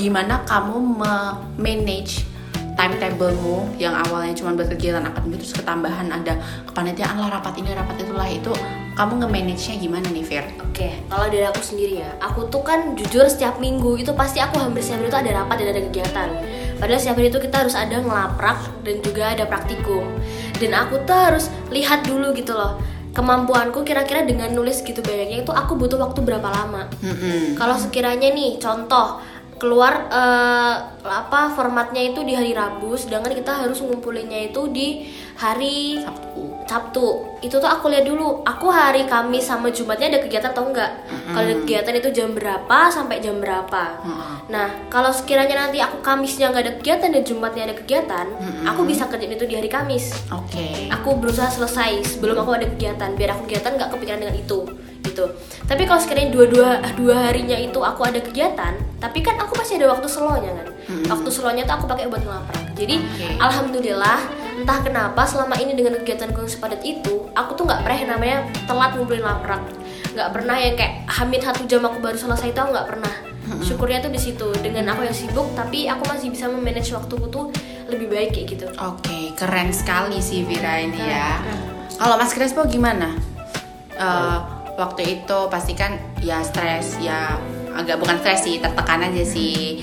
Gimana 0.00 0.40
kamu 0.48 0.80
me-manage 0.80 2.24
timetablemu 2.72 3.76
yang 3.76 3.92
awalnya 3.92 4.32
cuma 4.32 4.56
buat 4.56 4.66
kegiatan 4.72 5.04
akademik 5.04 5.44
terus 5.44 5.54
ketambahan 5.54 6.08
ada 6.08 6.40
kepanitiaan 6.64 7.20
lah 7.20 7.28
rapat 7.38 7.60
ini 7.60 7.76
rapat 7.76 8.00
itulah 8.00 8.24
itu 8.26 8.52
kamu 8.92 9.24
nge-manage-nya 9.24 9.76
gimana 9.80 10.06
nih 10.12 10.24
Fir? 10.24 10.44
Oke, 10.60 11.00
kalau 11.08 11.26
dari 11.32 11.48
aku 11.48 11.64
sendiri 11.64 12.04
ya, 12.04 12.12
aku 12.20 12.44
tuh 12.52 12.60
kan 12.60 12.92
jujur 12.92 13.24
setiap 13.24 13.56
minggu 13.56 13.96
itu 13.96 14.12
pasti 14.12 14.36
aku 14.36 14.60
hampir 14.60 14.84
setiap 14.84 15.00
hari 15.00 15.08
itu 15.08 15.18
ada 15.20 15.30
rapat 15.40 15.54
dan 15.64 15.68
ada 15.72 15.82
kegiatan. 15.88 16.28
Padahal 16.82 16.98
setiap 16.98 17.22
hari 17.22 17.30
itu 17.30 17.38
kita 17.38 17.62
harus 17.62 17.78
ada 17.78 18.02
ngelaprak 18.02 18.58
dan 18.82 18.96
juga 19.06 19.30
ada 19.30 19.46
praktikum. 19.46 20.02
Dan 20.58 20.74
aku 20.74 21.06
tuh 21.06 21.14
harus 21.14 21.46
lihat 21.70 22.02
dulu 22.02 22.34
gitu 22.34 22.58
loh, 22.58 22.82
kemampuanku 23.14 23.86
kira-kira 23.86 24.26
dengan 24.26 24.50
nulis 24.50 24.82
gitu 24.82 24.98
banyaknya 24.98 25.46
itu 25.46 25.54
aku 25.54 25.78
butuh 25.78 26.02
waktu 26.02 26.26
berapa 26.26 26.48
lama. 26.50 26.90
Kalau 27.54 27.78
sekiranya 27.78 28.34
nih 28.34 28.58
contoh 28.58 29.22
keluar 29.62 30.10
eh, 30.10 30.76
apa 31.06 31.54
formatnya 31.54 32.02
itu 32.02 32.26
di 32.26 32.34
hari 32.34 32.50
Rabu, 32.50 32.98
sedangkan 32.98 33.30
kita 33.30 33.62
harus 33.62 33.78
ngumpulinnya 33.78 34.50
itu 34.50 34.66
di 34.74 35.06
hari 35.36 36.00
Sabtu. 36.02 36.42
Sabtu. 36.68 37.06
Itu 37.42 37.58
tuh 37.58 37.68
aku 37.68 37.90
lihat 37.90 38.06
dulu. 38.06 38.40
Aku 38.46 38.70
hari 38.70 39.04
Kamis 39.04 39.50
sama 39.50 39.68
Jumatnya 39.68 40.08
ada 40.14 40.20
kegiatan 40.22 40.54
atau 40.54 40.70
enggak? 40.70 40.90
Kalau 41.28 41.42
ada 41.42 41.56
kegiatan 41.58 41.94
itu 41.98 42.08
jam 42.14 42.30
berapa 42.32 42.78
sampai 42.88 43.18
jam 43.18 43.42
berapa? 43.42 43.82
Nah, 44.48 44.68
kalau 44.88 45.10
sekiranya 45.10 45.66
nanti 45.66 45.82
aku 45.82 46.00
Kamisnya 46.00 46.54
nggak 46.54 46.64
ada 46.64 46.74
kegiatan 46.78 47.08
dan 47.10 47.22
Jumatnya 47.26 47.62
ada 47.66 47.76
kegiatan, 47.76 48.26
aku 48.66 48.80
bisa 48.86 49.06
kerjain 49.10 49.34
itu 49.34 49.44
di 49.44 49.54
hari 49.58 49.68
Kamis 49.68 50.14
Oke. 50.32 50.88
aku 50.88 51.18
berusaha 51.18 51.50
selesai 51.50 52.16
sebelum 52.16 52.40
aku 52.40 52.56
ada 52.56 52.66
kegiatan 52.68 53.12
biar 53.14 53.36
aku 53.36 53.48
kegiatan 53.48 53.76
nggak 53.76 53.90
kepikiran 53.92 54.18
dengan 54.22 54.36
itu 54.38 54.58
gitu 55.02 55.24
tapi 55.66 55.82
kalau 55.84 55.98
sekiranya 55.98 56.30
dua-dua 56.30 56.78
dua 56.94 57.30
harinya 57.30 57.58
itu 57.58 57.78
aku 57.82 58.06
ada 58.06 58.22
kegiatan 58.22 58.78
tapi 59.02 59.18
kan 59.18 59.34
aku 59.42 59.58
pasti 59.58 59.76
ada 59.76 59.90
waktu 59.90 60.06
slownya 60.06 60.54
kan 60.54 60.66
waktu 61.10 61.28
slownya 61.28 61.62
tuh 61.66 61.74
aku 61.82 61.86
pakai 61.90 62.06
buat 62.06 62.22
ngelaprak 62.22 62.64
jadi 62.78 62.96
Oke. 63.02 63.26
alhamdulillah 63.42 64.18
entah 64.62 64.78
kenapa 64.78 65.26
selama 65.26 65.58
ini 65.58 65.74
dengan 65.74 65.98
kegiatanku 65.98 66.46
yang 66.46 66.50
sepadat 66.50 66.80
itu 66.86 67.26
aku 67.34 67.58
tuh 67.58 67.66
nggak 67.66 67.82
pernah 67.82 67.98
yang 67.98 68.10
namanya 68.14 68.38
telat 68.70 68.94
ngumpulin 68.94 69.26
laprak. 69.26 69.62
Nggak 70.14 70.28
pernah 70.30 70.56
yang 70.62 70.74
kayak 70.78 70.94
hamil 71.10 71.40
satu 71.42 71.62
jam 71.66 71.82
aku 71.82 71.98
baru 71.98 72.14
selesai 72.14 72.54
itu 72.54 72.60
aku 72.62 72.70
nggak 72.70 72.88
pernah. 72.94 73.14
Syukurnya 73.66 73.98
tuh 73.98 74.14
di 74.14 74.20
situ. 74.22 74.48
Dengan 74.62 74.94
aku 74.94 75.02
yang 75.02 75.16
sibuk 75.16 75.50
tapi 75.58 75.90
aku 75.90 76.06
masih 76.06 76.30
bisa 76.30 76.46
memanage 76.46 76.94
waktuku 76.94 77.26
tuh 77.26 77.50
lebih 77.90 78.06
baik 78.06 78.30
kayak 78.38 78.46
gitu. 78.54 78.66
Oke, 78.78 79.34
keren 79.34 79.74
sekali 79.74 80.22
sih 80.22 80.46
Vira 80.46 80.78
ini 80.78 81.02
ya. 81.02 81.42
Kalau 81.98 82.14
Mas 82.14 82.30
Crespo 82.30 82.62
gimana? 82.70 83.18
Eh, 83.98 84.38
waktu 84.78 85.20
itu 85.20 85.38
pasti 85.50 85.74
kan 85.74 85.98
ya 86.22 86.40
stres, 86.40 87.02
ya 87.02 87.36
agak 87.74 87.98
bukan 87.98 88.22
stres 88.22 88.46
sih, 88.46 88.62
tertekan 88.62 89.04
aja 89.10 89.24
sih. 89.26 89.82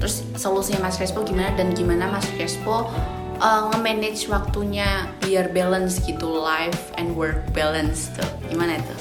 Terus 0.00 0.24
solusinya 0.38 0.88
Mas 0.88 0.96
Crespo 0.96 1.26
gimana? 1.26 1.52
Dan 1.58 1.74
gimana 1.76 2.08
Mas 2.08 2.24
Crespo 2.32 2.88
eh, 3.40 3.60
nge-manage 3.72 4.28
waktunya 4.28 5.08
biar 5.24 5.50
balance 5.50 5.98
gitu 6.04 6.28
life 6.28 6.92
and 7.00 7.16
work 7.16 7.40
balance 7.56 8.12
tuh. 8.12 8.28
Gimana 8.46 8.76
tuh? 8.84 9.00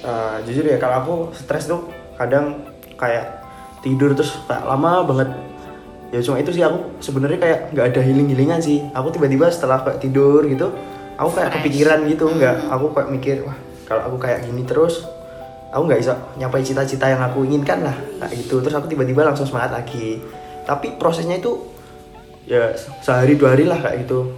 Eh, 0.00 0.36
jujur 0.48 0.64
ya 0.64 0.76
kalau 0.76 0.96
aku 1.00 1.14
stres 1.36 1.70
tuh 1.70 1.86
kadang 2.18 2.66
kayak 2.96 3.40
tidur 3.80 4.12
terus 4.12 4.36
kayak 4.44 4.64
lama 4.64 5.04
banget 5.08 5.28
ya 6.10 6.20
cuma 6.20 6.42
itu 6.42 6.50
sih 6.52 6.64
aku 6.64 7.00
sebenarnya 7.00 7.38
kayak 7.38 7.60
nggak 7.72 7.86
ada 7.94 8.00
healing 8.02 8.28
healingan 8.28 8.60
sih 8.60 8.82
aku 8.92 9.14
tiba-tiba 9.14 9.46
setelah 9.48 9.80
kayak 9.86 10.02
tidur 10.02 10.42
gitu 10.44 10.74
aku 11.16 11.30
kayak 11.38 11.54
Fresh. 11.54 11.56
kepikiran 11.62 11.98
gitu 12.10 12.24
nggak 12.28 12.56
aku 12.66 12.86
kayak 12.92 13.08
mikir 13.14 13.36
wah 13.46 13.56
kalau 13.86 14.02
aku 14.10 14.16
kayak 14.18 14.42
gini 14.42 14.62
terus 14.66 15.06
aku 15.70 15.82
nggak 15.86 16.00
bisa 16.02 16.14
nyapai 16.34 16.60
cita-cita 16.66 17.06
yang 17.06 17.22
aku 17.22 17.46
inginkan 17.46 17.86
lah 17.86 17.96
kayak 18.26 18.34
gitu 18.42 18.58
terus 18.58 18.74
aku 18.74 18.90
tiba-tiba 18.90 19.22
langsung 19.22 19.46
semangat 19.46 19.70
lagi 19.70 20.18
tapi 20.66 20.98
prosesnya 20.98 21.38
itu 21.38 21.69
ya 22.48 22.72
sehari 23.04 23.36
dua 23.36 23.56
hari 23.56 23.68
lah 23.68 23.80
kayak 23.80 24.06
gitu. 24.06 24.32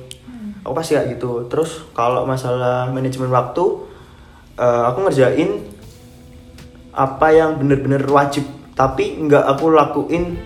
Aku 0.62 0.72
pasti 0.74 0.94
kayak 0.94 1.18
gitu. 1.18 1.46
Terus 1.50 1.82
kalau 1.92 2.22
masalah 2.22 2.86
manajemen 2.90 3.30
waktu 3.30 3.64
eh, 4.58 4.82
aku 4.88 4.98
ngerjain 5.06 5.50
apa 6.94 7.26
yang 7.34 7.58
bener-bener 7.58 8.02
wajib. 8.06 8.46
Tapi 8.72 9.20
nggak 9.26 9.44
aku 9.44 9.74
lakuin 9.74 10.38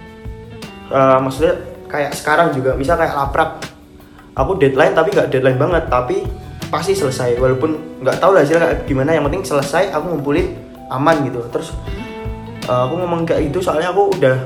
eh, 0.91 1.19
maksudnya 1.21 1.55
kayak 1.89 2.13
sekarang 2.17 2.53
juga. 2.57 2.75
Misal 2.75 2.97
kayak 2.97 3.15
laprak. 3.15 3.51
Aku 4.37 4.57
deadline 4.61 4.93
tapi 4.93 5.13
nggak 5.13 5.29
deadline 5.33 5.61
banget. 5.61 5.85
Tapi 5.89 6.25
pasti 6.73 6.97
selesai. 6.97 7.37
Walaupun 7.37 8.01
nggak 8.05 8.17
tahu 8.21 8.37
lah 8.37 8.43
hasilnya 8.45 8.89
gimana. 8.89 9.13
Yang 9.13 9.25
penting 9.33 9.45
selesai 9.45 9.93
aku 9.93 10.17
ngumpulin 10.17 10.57
aman 10.89 11.29
gitu. 11.29 11.45
Terus 11.53 11.77
eh, 12.65 12.81
aku 12.89 12.95
ngomong 13.05 13.29
kayak 13.29 13.53
gitu 13.53 13.61
soalnya 13.61 13.93
aku 13.93 14.17
udah 14.17 14.37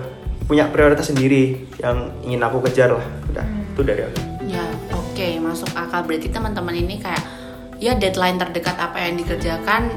punya 0.50 0.66
prioritas 0.66 1.07
sendiri 1.07 1.42
yang 1.78 2.11
ingin 2.21 2.42
aku 2.42 2.59
kejar 2.61 2.90
lah 2.90 3.07
udah 3.25 3.47
itu 3.47 3.80
dari 3.80 4.02
aku 4.02 4.19
Ya, 4.42 4.66
oke, 4.90 5.38
masuk 5.38 5.71
akal. 5.73 6.02
Berarti 6.02 6.26
teman-teman 6.26 6.75
ini 6.75 6.99
kayak 6.99 7.23
ya 7.78 7.95
deadline 7.95 8.35
terdekat 8.35 8.75
apa 8.75 8.99
yang 9.00 9.14
dikerjakan 9.14 9.95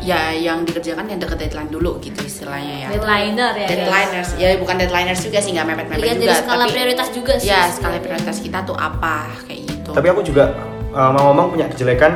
ya 0.00 0.32
yang 0.32 0.64
dikerjakan 0.64 1.04
yang 1.06 1.20
deket 1.20 1.36
deadline 1.38 1.68
dulu 1.68 2.00
gitu 2.00 2.16
istilahnya 2.22 2.74
ya. 2.82 2.88
Deadliner 2.90 3.52
ya. 3.54 3.68
Deadliners, 3.68 4.28
ya 4.34 4.56
bukan 4.56 4.74
deadliners 4.76 5.20
juga 5.20 5.38
sih 5.38 5.52
nggak 5.52 5.62
mepet-mepet 5.64 6.00
Lihat 6.00 6.16
juga. 6.16 6.26
dari 6.26 6.40
skala 6.40 6.56
tapi- 6.58 6.72
prioritas 6.72 7.08
juga 7.12 7.32
sih 7.36 7.46
Ya, 7.46 7.60
skala 7.68 7.96
prioritas 7.98 8.36
kita 8.38 8.58
tuh 8.64 8.74
apa 8.74 9.16
kayak 9.44 9.60
gitu. 9.62 9.90
tapi 9.92 10.06
aku 10.08 10.20
juga 10.24 10.44
eh, 10.90 11.10
mau 11.12 11.22
ngomong 11.28 11.46
punya 11.52 11.66
kejelekan 11.68 12.12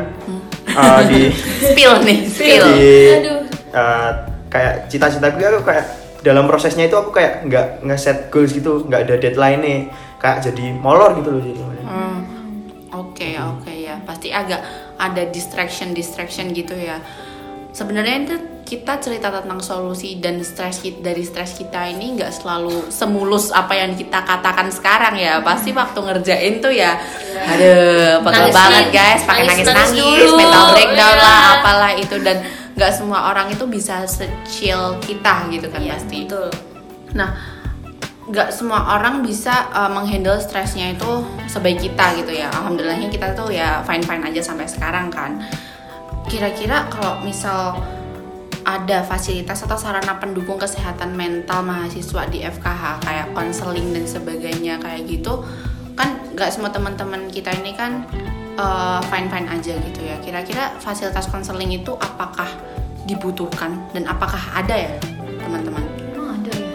eh, 0.67 1.01
di 1.07 1.21
spill 1.69 1.95
nih, 2.01 2.19
spill. 2.27 2.65
di 2.73 2.91
Aduh. 3.15 3.39
eh, 3.71 4.11
kayak 4.49 4.89
cita-citaku 4.89 5.37
ya 5.37 5.53
aku 5.53 5.63
kayak 5.63 5.85
dalam 6.27 6.45
prosesnya 6.45 6.85
itu 6.85 6.95
aku 6.95 7.11
kayak 7.13 7.47
nggak 7.47 7.67
nge-set 7.83 8.19
goals 8.29 8.51
gitu 8.51 8.83
nggak 8.83 9.07
ada 9.07 9.15
deadline 9.17 9.61
nih 9.61 9.79
kayak 10.17 10.43
jadi 10.43 10.75
molor 10.75 11.15
gitu 11.15 11.31
loh 11.31 11.41
jadi 11.41 11.63
Hmm, 11.87 12.19
Oke 12.93 13.37
oke 13.37 13.71
ya 13.71 14.03
pasti 14.03 14.29
agak 14.31 14.59
ada 14.97 15.23
distraction 15.27 15.93
distraction 15.93 16.51
gitu 16.51 16.75
ya. 16.75 16.99
Sebenarnya 17.71 18.17
itu 18.19 18.35
kita 18.65 18.99
cerita 18.99 19.29
tentang 19.31 19.61
solusi 19.61 20.17
dan 20.17 20.41
stres 20.41 20.81
kita 20.81 21.05
dari 21.05 21.21
stres 21.21 21.55
kita 21.55 21.87
ini 21.87 22.17
nggak 22.17 22.33
selalu 22.33 22.89
semulus 22.91 23.53
apa 23.53 23.77
yang 23.77 23.93
kita 23.93 24.19
katakan 24.19 24.67
sekarang 24.69 25.15
ya. 25.15 25.39
Pasti 25.41 25.71
waktu 25.71 25.99
ngerjain 26.01 26.55
tuh 26.59 26.73
ya, 26.73 26.97
aduh 27.45 28.25
pegel 28.25 28.33
Nangisin. 28.43 28.57
banget 28.57 28.87
guys, 28.91 29.21
pakai 29.23 29.45
Nangis- 29.45 29.63
nangis 29.63 29.77
nangis 29.93 29.93
nangis, 29.95 30.31
mental 30.35 30.65
breakdown 30.73 30.97
Iya. 31.13 31.23
lah, 31.23 31.39
apalah 31.55 31.93
itu 31.95 32.17
dan 32.19 32.37
nggak 32.77 32.93
semua 32.93 33.33
orang 33.33 33.49
itu 33.49 33.65
bisa 33.65 34.05
secil 34.05 35.01
kita 35.01 35.49
gitu 35.49 35.73
kan 35.73 35.81
Iya, 35.81 35.97
pasti. 35.97 36.29
betul. 36.29 36.53
Nah, 37.17 37.33
nggak 38.29 38.53
semua 38.53 39.01
orang 39.01 39.25
bisa 39.25 39.73
uh, 39.73 39.89
menghandle 39.89 40.37
stresnya 40.37 40.93
itu 40.93 41.25
sebaik 41.49 41.81
kita 41.81 42.21
gitu 42.21 42.37
ya. 42.37 42.53
Alhamdulillahnya 42.53 43.09
kita 43.09 43.33
tuh 43.33 43.49
ya 43.49 43.81
fine 43.89 44.05
fine 44.05 44.23
aja 44.29 44.45
sampai 44.45 44.69
sekarang 44.69 45.09
kan. 45.09 45.41
Kira-kira 46.29 46.85
kalau 46.93 47.25
misal 47.25 47.81
ada 48.67 49.07
fasilitas 49.07 49.63
atau 49.63 49.79
sarana 49.79 50.19
pendukung 50.19 50.59
kesehatan 50.59 51.15
mental 51.15 51.63
mahasiswa 51.63 52.27
di 52.27 52.43
FKH 52.43 53.07
kayak 53.07 53.31
konseling 53.31 53.95
dan 53.95 54.05
sebagainya 54.11 54.83
kayak 54.83 55.07
gitu 55.07 55.47
kan 55.95 56.19
nggak 56.35 56.51
semua 56.51 56.75
teman-teman 56.75 57.31
kita 57.31 57.55
ini 57.63 57.79
kan 57.79 58.03
fine 59.03 59.27
fine 59.27 59.47
aja 59.47 59.75
gitu 59.75 60.01
ya. 60.01 60.17
Kira-kira 60.19 60.75
fasilitas 60.77 61.27
konseling 61.27 61.73
itu 61.75 61.93
apakah 61.95 62.49
dibutuhkan 63.05 63.77
dan 63.91 64.05
apakah 64.05 64.41
ada 64.53 64.75
ya 64.75 64.93
teman-teman? 65.39 65.85
Emang 66.11 66.35
ada 66.35 66.51
ya? 66.53 66.75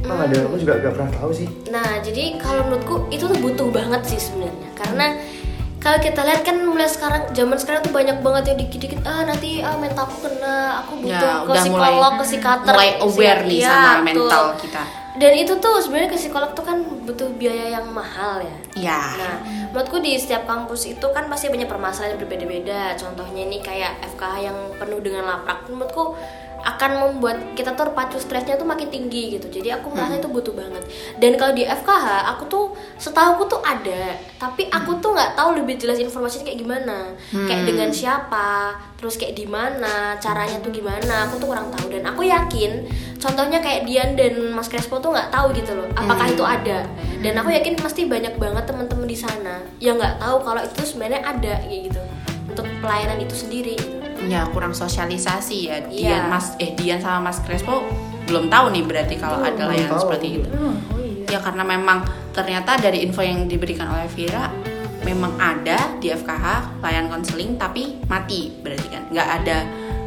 Emang 0.00 0.20
ada. 0.24 0.36
Aku 0.42 0.56
juga 0.56 0.72
gak 0.78 0.92
pernah 0.94 1.12
tahu 1.14 1.30
sih. 1.30 1.48
Nah, 1.68 2.00
jadi 2.00 2.40
kalau 2.40 2.64
menurutku 2.64 3.06
itu 3.08 3.24
tuh 3.24 3.38
butuh 3.38 3.68
banget 3.68 4.02
sih 4.06 4.18
sebenarnya. 4.18 4.68
Karena 4.72 5.06
kalau 5.78 6.00
kita 6.00 6.24
lihat 6.24 6.42
kan 6.42 6.56
mulai 6.58 6.88
sekarang 6.88 7.28
zaman 7.30 7.54
sekarang 7.54 7.84
tuh 7.84 7.92
banyak 7.92 8.18
banget 8.18 8.50
yang 8.50 8.58
dikit-dikit 8.58 9.00
ah 9.04 9.22
nanti 9.22 9.60
ah 9.60 9.76
mentalku 9.76 10.18
kena, 10.18 10.82
aku 10.82 10.98
butuh 10.98 11.14
Ya, 11.30 11.46
ke 11.46 11.52
psikolog, 11.54 11.78
mulai- 11.94 12.18
ke 12.18 12.24
psikiater. 12.26 12.72
mulai 12.72 12.90
aware 12.98 13.40
nih 13.44 13.58
Iya, 13.60 13.68
sama 13.68 13.90
mental 14.02 14.44
kita. 14.58 14.82
Dan 15.18 15.32
itu 15.34 15.52
tuh 15.58 15.82
sebenarnya 15.82 16.14
ke 16.14 16.18
psikolog 16.18 16.54
tuh 16.54 16.62
kan 16.62 16.78
butuh 17.04 17.28
biaya 17.34 17.78
yang 17.78 17.86
mahal 17.90 18.38
ya 18.42 18.58
Ya. 18.78 19.18
Nah, 19.18 19.36
menurutku 19.74 19.98
di 19.98 20.14
setiap 20.14 20.46
kampus 20.46 20.86
itu 20.86 21.06
kan 21.10 21.26
pasti 21.26 21.50
banyak 21.50 21.66
permasalahan 21.66 22.14
yang 22.14 22.20
berbeda-beda. 22.22 22.94
Contohnya 22.94 23.42
ini 23.42 23.58
kayak 23.58 23.98
FKH 24.14 24.34
yang 24.38 24.58
penuh 24.78 25.02
dengan 25.02 25.26
laprak. 25.26 25.66
Menurutku 25.66 26.14
akan 26.58 26.90
membuat 26.98 27.38
kita 27.54 27.74
tuh 27.78 27.94
pacu 27.94 28.18
stresnya 28.18 28.58
tuh 28.58 28.66
makin 28.66 28.90
tinggi 28.90 29.38
gitu. 29.38 29.46
Jadi 29.46 29.70
aku 29.70 29.94
merasa 29.94 30.18
itu 30.18 30.28
butuh 30.30 30.54
banget. 30.54 30.82
Dan 31.18 31.38
kalau 31.38 31.54
di 31.54 31.62
FKH 31.62 32.06
aku 32.34 32.42
tuh 32.50 32.64
setahu 32.98 33.38
aku 33.38 33.44
tuh 33.46 33.60
ada, 33.62 34.18
tapi 34.36 34.66
aku 34.66 34.98
tuh 34.98 35.14
nggak 35.14 35.38
tahu 35.38 35.58
lebih 35.58 35.78
jelas 35.78 36.02
informasinya 36.02 36.50
kayak 36.50 36.60
gimana. 36.60 36.98
Kayak 37.30 37.62
dengan 37.66 37.90
siapa, 37.94 38.74
terus 38.98 39.14
kayak 39.18 39.38
di 39.38 39.46
mana, 39.46 40.18
caranya 40.18 40.58
tuh 40.58 40.74
gimana. 40.74 41.30
Aku 41.30 41.38
tuh 41.38 41.50
kurang 41.50 41.70
tahu 41.70 41.90
dan 41.94 42.02
aku 42.06 42.26
yakin 42.26 42.86
contohnya 43.18 43.58
kayak 43.58 43.82
Dian 43.86 44.14
dan 44.14 44.38
Mas 44.54 44.70
Crespo 44.70 45.02
tuh 45.02 45.14
nggak 45.14 45.30
tahu 45.34 45.50
gitu 45.54 45.74
loh. 45.74 45.86
Apakah 45.94 46.26
itu 46.30 46.44
ada? 46.46 46.86
Dan 47.18 47.34
aku 47.34 47.50
yakin 47.50 47.74
pasti 47.78 48.06
banyak 48.06 48.38
banget 48.38 48.64
teman-teman 48.66 49.06
di 49.10 49.18
sana 49.18 49.58
yang 49.82 49.98
nggak 49.98 50.22
tahu 50.22 50.38
kalau 50.42 50.62
itu 50.62 50.82
sebenarnya 50.86 51.22
ada 51.26 51.58
kayak 51.66 51.90
gitu 51.90 52.02
untuk 52.46 52.66
pelayanan 52.82 53.18
itu 53.22 53.34
sendiri 53.34 53.74
gitu. 53.74 53.97
Ya 54.28 54.44
kurang 54.46 54.72
sosialisasi 54.72 55.56
ya. 55.64 55.76
Dian 55.82 55.90
Iya. 55.90 56.18
Mas 56.26 56.52
eh 56.56 56.72
Dian 56.72 57.00
sama 57.00 57.26
Mas 57.26 57.40
Crespo 57.40 57.80
belum 58.24 58.46
tahu 58.46 58.70
nih 58.70 58.84
berarti 58.84 59.16
kalau 59.16 59.40
ada 59.40 59.56
belum 59.56 59.70
layanan 59.70 59.90
tahu. 59.90 60.02
seperti 60.04 60.26
itu. 60.36 60.48
Oh, 60.52 60.76
oh 60.92 61.00
iya. 61.00 61.24
Ya 61.26 61.38
karena 61.40 61.64
memang 61.64 62.04
ternyata 62.30 62.76
dari 62.76 63.02
info 63.02 63.20
yang 63.20 63.44
diberikan 63.44 63.88
oleh 63.88 64.04
Vira 64.06 64.52
memang 65.00 65.32
ada 65.34 65.96
di 65.96 66.08
FKH 66.08 66.46
layanan 66.78 67.08
konseling 67.10 67.56
tapi 67.56 67.96
mati 68.04 68.52
berarti 68.54 68.86
kan 68.86 69.02
nggak 69.08 69.28
ada 69.40 69.56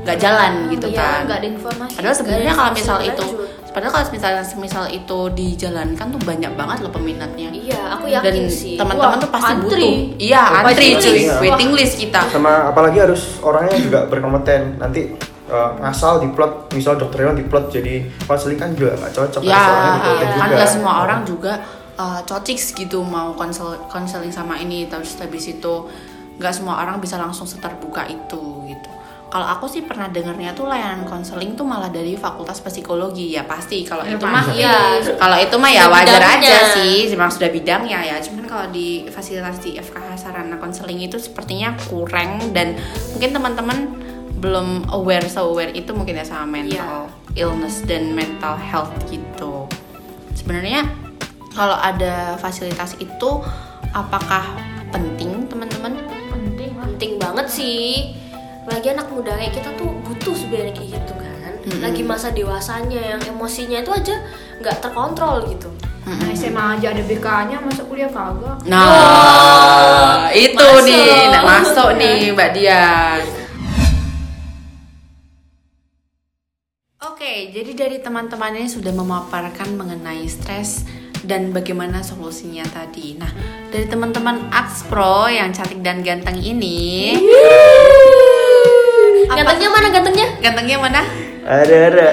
nggak 0.01 0.18
jalan 0.18 0.51
gitu 0.70 0.88
Iya, 0.88 0.98
kan. 0.98 1.20
nggak 1.25 1.38
ada 1.38 1.48
informasi. 1.50 1.94
Padahal 1.94 2.16
sebenarnya 2.16 2.46
ada 2.48 2.60
kalau 2.60 2.72
misal 2.74 2.98
itu. 3.01 3.25
Padahal 3.72 3.92
kalau 3.92 4.06
misalnya 4.10 4.44
semisal 4.44 4.86
itu 4.88 5.20
dijalankan 5.32 6.08
tuh 6.08 6.22
banyak 6.22 6.51
banget 6.54 6.78
loh 6.80 6.92
peminatnya. 6.92 7.50
Iya, 7.50 7.96
aku 7.96 8.06
Dan 8.06 8.16
yakin 8.20 8.46
sih. 8.48 8.75
teman-teman 8.75 9.18
tuh 9.18 9.32
pasti 9.32 9.51
antri. 9.51 9.68
butuh. 9.68 9.96
Iya, 10.20 10.42
antri 10.62 10.86
Waiting 10.92 10.96
cuy. 11.00 11.13
list. 11.16 11.36
Waiting 11.40 11.72
list 11.74 11.96
kita. 11.98 12.22
sama 12.30 12.54
apalagi 12.68 12.98
harus 13.00 13.40
orangnya 13.40 13.75
juga 13.75 14.00
berkompeten 14.06 14.75
nanti 14.78 15.16
eh, 15.48 15.70
ngasal 15.80 16.20
diplot 16.20 16.72
misal 16.72 16.96
dokter 16.96 17.24
hewan 17.24 17.36
diplot 17.36 17.68
jadi 17.68 18.08
konseling 18.24 18.56
kan 18.56 18.72
juga 18.72 18.96
nggak 18.96 19.12
cocok 19.12 19.42
Ya, 19.42 19.60
orangnya 19.60 19.92
berkompeten 19.92 20.28
kan 20.36 20.48
nggak 20.51 20.70
semua 20.70 20.94
orang 21.01 21.20
juga 21.24 21.54
uh, 21.96 22.20
cocix 22.24 22.72
gitu 22.72 23.04
mau 23.04 23.36
konsel 23.36 23.75
konseling 23.88 24.32
sama 24.32 24.56
ini 24.58 24.88
terus 24.88 25.20
habis 25.20 25.48
itu 25.48 25.74
nggak 26.40 26.54
semua 26.56 26.80
orang 26.80 26.98
bisa 26.98 27.20
langsung 27.20 27.46
seterbuka 27.46 28.08
itu 28.08 28.42
gitu. 28.66 28.90
Kalau 29.31 29.47
aku 29.47 29.63
sih 29.63 29.88
pernah 29.88 30.11
dengarnya 30.11 30.51
tuh 30.51 30.67
layanan 30.67 31.07
konseling 31.07 31.55
tuh 31.55 31.63
malah 31.63 31.88
dari 31.88 32.19
fakultas 32.19 32.59
psikologi 32.59 33.31
ya 33.31 33.47
pasti. 33.47 33.88
Kalau 33.88 34.03
Ya, 34.03 34.19
itu 34.19 34.27
mah 34.27 34.43
ya 34.51 34.75
kalau 35.15 35.38
itu 35.39 35.55
mah 35.55 35.71
ya 35.71 35.88
wajar 35.88 36.19
bidangnya. 36.19 36.51
aja 36.51 36.57
sih. 36.75 37.07
Memang 37.15 37.31
sudah 37.31 37.47
bidangnya 37.47 38.00
ya. 38.03 38.15
Cuman 38.19 38.43
kalau 38.43 38.67
di 38.67 39.07
fasilitas 39.07 39.63
di 39.63 39.79
FKH 39.79 40.19
sarana 40.19 40.59
konseling 40.59 41.00
itu 41.00 41.15
sepertinya 41.15 41.71
kurang 41.88 42.51
dan 42.51 42.75
mungkin 43.15 43.31
teman-teman 43.31 43.77
belum 44.41 44.91
aware 44.91 45.23
so 45.23 45.47
aware 45.47 45.71
itu 45.71 45.95
mungkin 45.95 46.19
ya 46.19 46.25
sama 46.27 46.59
mental 46.59 47.07
illness 47.39 47.88
dan 47.88 48.11
mental 48.11 48.59
health 48.59 48.91
gitu. 49.07 49.63
Sebenarnya 50.35 50.83
kalau 51.55 51.79
ada 51.79 52.35
fasilitas 52.35 53.00
itu 53.00 53.29
apakah 53.91 54.43
penting 54.91 55.47
teman-teman? 55.47 55.95
Penting 56.27 56.71
penting 56.75 57.11
banget 57.15 57.47
sih 57.47 58.11
lagi 58.62 58.88
anak 58.94 59.08
muda 59.10 59.34
kayak 59.34 59.53
kita 59.58 59.70
tuh 59.74 59.89
butuh 60.06 60.36
sebenarnya 60.38 60.74
kayak 60.74 60.89
gitu 61.01 61.13
kan 61.18 61.53
lagi 61.82 62.01
masa 62.01 62.30
dewasanya 62.30 63.18
yang 63.18 63.22
emosinya 63.25 63.82
itu 63.82 63.91
aja 63.91 64.15
nggak 64.60 64.77
terkontrol 64.80 65.46
gitu 65.48 65.70
Nah, 66.01 66.18
SMA 66.34 66.82
aja 66.82 66.98
ada 66.98 67.06
BK-nya, 67.06 67.62
masuk 67.62 67.94
kuliah 67.94 68.10
kagak. 68.10 68.58
nah 68.65 70.34
itu 70.34 70.58
masuk. 70.58 70.89
nih 70.89 71.30
nah, 71.30 71.41
masuk 71.46 71.89
nih 71.94 72.34
mbak 72.34 72.50
Dian 72.58 73.22
Oke, 77.01 77.53
jadi 77.53 77.72
dari 77.77 77.98
teman-teman 78.01 78.58
ini 78.58 78.65
sudah 78.65 78.89
memaparkan 78.91 79.77
mengenai 79.77 80.25
stres 80.25 80.85
dan 81.22 81.53
bagaimana 81.53 82.01
solusinya 82.01 82.66
tadi. 82.66 83.18
Nah, 83.18 83.29
dari 83.70 83.85
teman-teman 83.85 84.50
Axpro 84.50 85.29
yang 85.29 85.53
cantik 85.53 85.85
dan 85.85 86.01
ganteng 86.01 86.42
ini? 86.42 87.14
Gantengnya 89.42 89.70
mana 89.74 89.88
gantengnya 89.90 90.27
gantengnya 90.38 90.77
mana? 90.77 91.01
ada 91.42 91.75
ada 91.90 92.08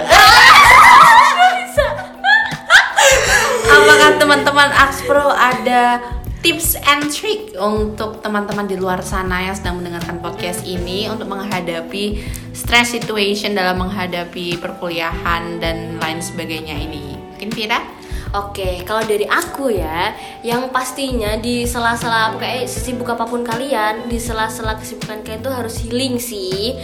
Apakah 3.69 4.17
teman-teman 4.17 4.73
Axpro 4.73 5.29
ada 5.29 6.01
tips 6.41 6.81
and 6.89 7.13
trick 7.13 7.53
untuk 7.61 8.25
teman-teman 8.25 8.65
di 8.65 8.81
luar 8.81 9.05
sana 9.05 9.45
yang 9.45 9.53
sedang 9.53 9.77
mendengarkan 9.77 10.25
podcast 10.25 10.65
ini 10.65 11.05
untuk 11.05 11.29
menghadapi 11.29 12.25
stress 12.57 12.97
situation 12.97 13.53
dalam 13.53 13.77
menghadapi 13.77 14.57
perkuliahan 14.57 15.61
dan 15.61 16.01
lain 16.01 16.25
sebagainya 16.25 16.81
ini? 16.81 17.13
Mungkin 17.37 17.53
Vira? 17.53 17.98
Oke, 18.37 18.85
kalau 18.85 19.01
dari 19.09 19.25
aku 19.25 19.73
ya, 19.73 20.13
yang 20.45 20.69
pastinya 20.69 21.41
di 21.41 21.65
sela-sela 21.65 22.37
kayak 22.37 22.69
sibuk 22.69 23.09
apa 23.09 23.25
pun 23.25 23.41
kalian, 23.41 24.05
di 24.05 24.21
sela-sela 24.21 24.77
kesibukan 24.77 25.25
kalian 25.25 25.41
tuh 25.41 25.55
harus 25.57 25.81
healing 25.81 26.21
sih. 26.21 26.77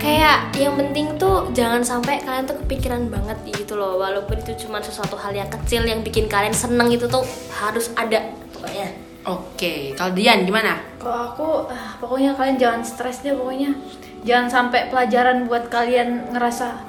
Kayak 0.00 0.56
yang 0.56 0.80
penting 0.80 1.20
tuh 1.20 1.52
jangan 1.52 1.84
sampai 1.84 2.24
kalian 2.24 2.48
tuh 2.48 2.56
kepikiran 2.64 3.12
banget 3.12 3.36
gitu 3.52 3.76
loh, 3.76 4.00
walaupun 4.00 4.40
itu 4.40 4.56
cuma 4.64 4.80
sesuatu 4.80 5.20
hal 5.20 5.36
yang 5.36 5.52
kecil 5.52 5.84
yang 5.84 6.00
bikin 6.00 6.24
kalian 6.32 6.56
seneng 6.56 6.88
itu 6.88 7.04
tuh 7.04 7.28
harus 7.52 7.92
ada 7.92 8.32
pokoknya. 8.56 8.88
Oke, 9.28 9.92
kalau 9.92 10.16
Dian 10.16 10.48
gimana? 10.48 10.80
Kalau 10.96 11.36
aku, 11.36 11.48
ah, 11.68 11.92
pokoknya 12.00 12.32
kalian 12.32 12.56
jangan 12.56 12.80
stres 12.80 13.20
deh 13.20 13.36
pokoknya. 13.36 13.76
Jangan 14.24 14.48
sampai 14.48 14.88
pelajaran 14.88 15.44
buat 15.44 15.68
kalian 15.68 16.32
ngerasa, 16.32 16.88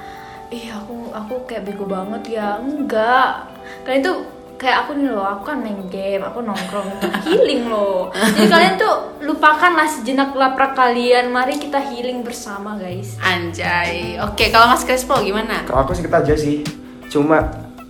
ih 0.52 0.68
aku 0.68 0.94
aku 1.10 1.34
kayak 1.44 1.64
bego 1.64 1.84
banget 1.84 2.36
ya. 2.36 2.60
Enggak. 2.60 3.48
Kalian 3.82 4.02
tuh 4.02 4.16
kayak 4.54 4.86
aku 4.86 4.94
nih 4.94 5.10
loh, 5.10 5.26
aku 5.26 5.42
kan 5.44 5.58
main 5.58 5.80
game, 5.88 6.22
aku 6.22 6.38
nongkrong 6.38 6.86
itu 6.92 7.08
healing 7.24 7.66
loh. 7.66 8.12
Jadi 8.14 8.46
kalian 8.54 8.74
tuh 8.76 8.94
lupakanlah 9.20 9.88
sejenak 9.88 10.30
laprak 10.32 10.72
kalian. 10.72 11.28
Mari 11.28 11.56
kita 11.56 11.80
healing 11.82 12.20
bersama 12.20 12.76
guys. 12.76 13.16
Anjay. 13.18 14.20
Oke, 14.20 14.48
kalau 14.48 14.68
Mas 14.68 14.84
Crespo 14.84 15.18
gimana? 15.18 15.64
kalau 15.64 15.82
aku 15.82 15.92
sih 15.92 16.04
kita 16.04 16.20
aja 16.20 16.34
sih 16.34 16.62
cuma 17.08 17.44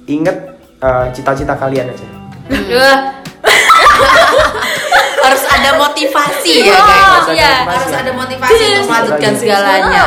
inget 0.04 0.34
eh, 0.78 1.06
cita-cita 1.12 1.54
kalian 1.54 1.86
aja 1.86 2.06
Wah, 2.50 2.98
harus 5.22 5.44
ada 5.46 5.70
motivasi 5.78 6.54
ya 6.60 6.74
guys. 6.74 7.26
iya. 7.30 7.52
Harus 7.64 7.92
ada 7.92 8.10
motivasi 8.12 8.50
untuk 8.72 8.86
melanjutkan 8.88 9.30
Yes. 9.30 9.40
segalanya. 9.40 10.04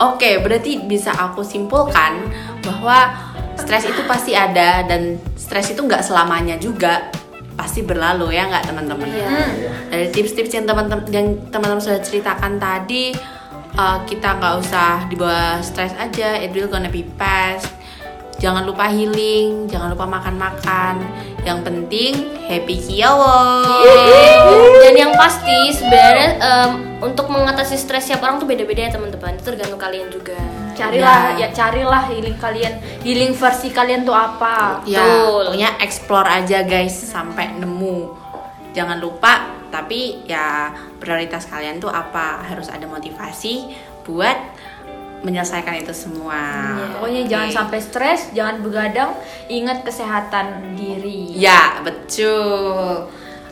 Oke, 0.00 0.40
berarti 0.40 0.80
bisa 0.88 1.12
aku 1.12 1.44
simpulkan 1.44 2.24
bahwa 2.64 3.12
stres 3.60 3.84
itu 3.84 4.00
pasti 4.08 4.32
ada 4.32 4.80
dan 4.88 5.20
stres 5.36 5.68
itu 5.76 5.84
nggak 5.84 6.00
selamanya 6.00 6.56
juga 6.56 7.12
pasti 7.52 7.84
berlalu 7.84 8.32
ya 8.32 8.48
nggak 8.48 8.64
teman-teman. 8.72 9.04
Iya. 9.12 9.28
Dari 9.92 10.06
tips-tips 10.08 10.56
yang 10.56 10.64
teman-teman 10.64 11.04
yang 11.12 11.36
teman-teman 11.52 11.84
sudah 11.84 12.00
ceritakan 12.00 12.56
tadi, 12.56 13.12
uh, 13.76 14.00
kita 14.08 14.40
nggak 14.40 14.54
usah 14.64 15.04
dibawa 15.12 15.60
stres 15.60 15.92
aja, 16.00 16.40
it 16.40 16.56
will 16.56 16.72
gonna 16.72 16.88
be 16.88 17.04
past. 17.20 17.68
Jangan 18.40 18.64
lupa 18.64 18.88
healing, 18.88 19.68
jangan 19.68 19.92
lupa 19.92 20.08
makan-makan. 20.08 21.04
Yang 21.44 21.58
penting 21.60 22.12
happy 22.48 22.80
kiawo. 22.80 23.68
Dan 24.80 24.96
yang 24.96 25.12
pasti 25.12 25.76
sebenarnya 25.76 26.40
em, 26.40 26.89
untuk 27.00 27.32
mengatasi 27.32 27.80
stres 27.80 28.12
siap 28.12 28.20
orang 28.20 28.36
tuh 28.36 28.48
beda-beda 28.48 28.88
ya 28.88 28.90
teman-teman. 28.92 29.40
Itu 29.40 29.52
tergantung 29.52 29.80
kalian 29.80 30.12
juga. 30.12 30.36
Carilah 30.76 31.36
ya 31.36 31.48
carilah 31.52 32.02
healing 32.08 32.36
kalian, 32.36 32.80
healing 33.04 33.32
versi 33.32 33.72
kalian 33.72 34.04
tuh 34.04 34.16
apa. 34.16 34.84
Ya, 34.84 35.00
Betul. 35.00 35.52
pokoknya 35.52 35.70
explore 35.80 36.28
aja 36.28 36.64
guys 36.64 36.94
sampai 36.94 37.56
nemu. 37.56 38.16
Jangan 38.70 39.02
lupa, 39.02 39.50
tapi 39.74 40.22
ya 40.28 40.70
prioritas 41.02 41.48
kalian 41.48 41.82
tuh 41.82 41.90
apa? 41.90 42.44
Harus 42.46 42.70
ada 42.70 42.86
motivasi 42.86 43.74
buat 44.06 44.36
menyelesaikan 45.20 45.84
itu 45.84 45.92
semua. 45.92 46.40
Pokoknya 46.96 47.22
Oke. 47.24 47.30
jangan 47.30 47.48
sampai 47.52 47.78
stres, 47.84 48.20
jangan 48.32 48.64
begadang, 48.64 49.12
ingat 49.52 49.84
kesehatan 49.84 50.76
diri. 50.76 51.36
Ya, 51.36 51.84
betul. 51.84 53.08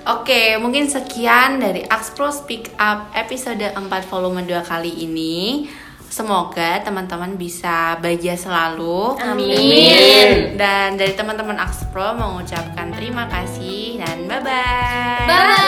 Oke, 0.08 0.56
mungkin 0.56 0.88
sekian 0.88 1.60
dari 1.60 1.84
Axpro 1.84 2.32
Speak 2.32 2.72
Up 2.80 3.12
episode 3.12 3.60
4 3.60 3.76
volume 4.08 4.40
2 4.48 4.64
kali 4.64 5.04
ini. 5.04 5.68
Semoga 6.08 6.80
teman-teman 6.80 7.36
bisa 7.36 8.00
bahagia 8.00 8.32
selalu. 8.32 9.20
Amin. 9.20 10.56
Dan 10.56 10.96
dari 10.96 11.12
teman-teman 11.12 11.60
Axpro 11.60 12.16
mengucapkan 12.16 12.88
terima 12.96 13.28
kasih 13.28 14.00
dan 14.00 14.24
bye-bye. 14.24 15.28
Bye. 15.28 15.44
-bye. 15.44 15.60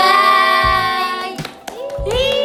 bye. 1.29 1.37
bye. 2.09 2.39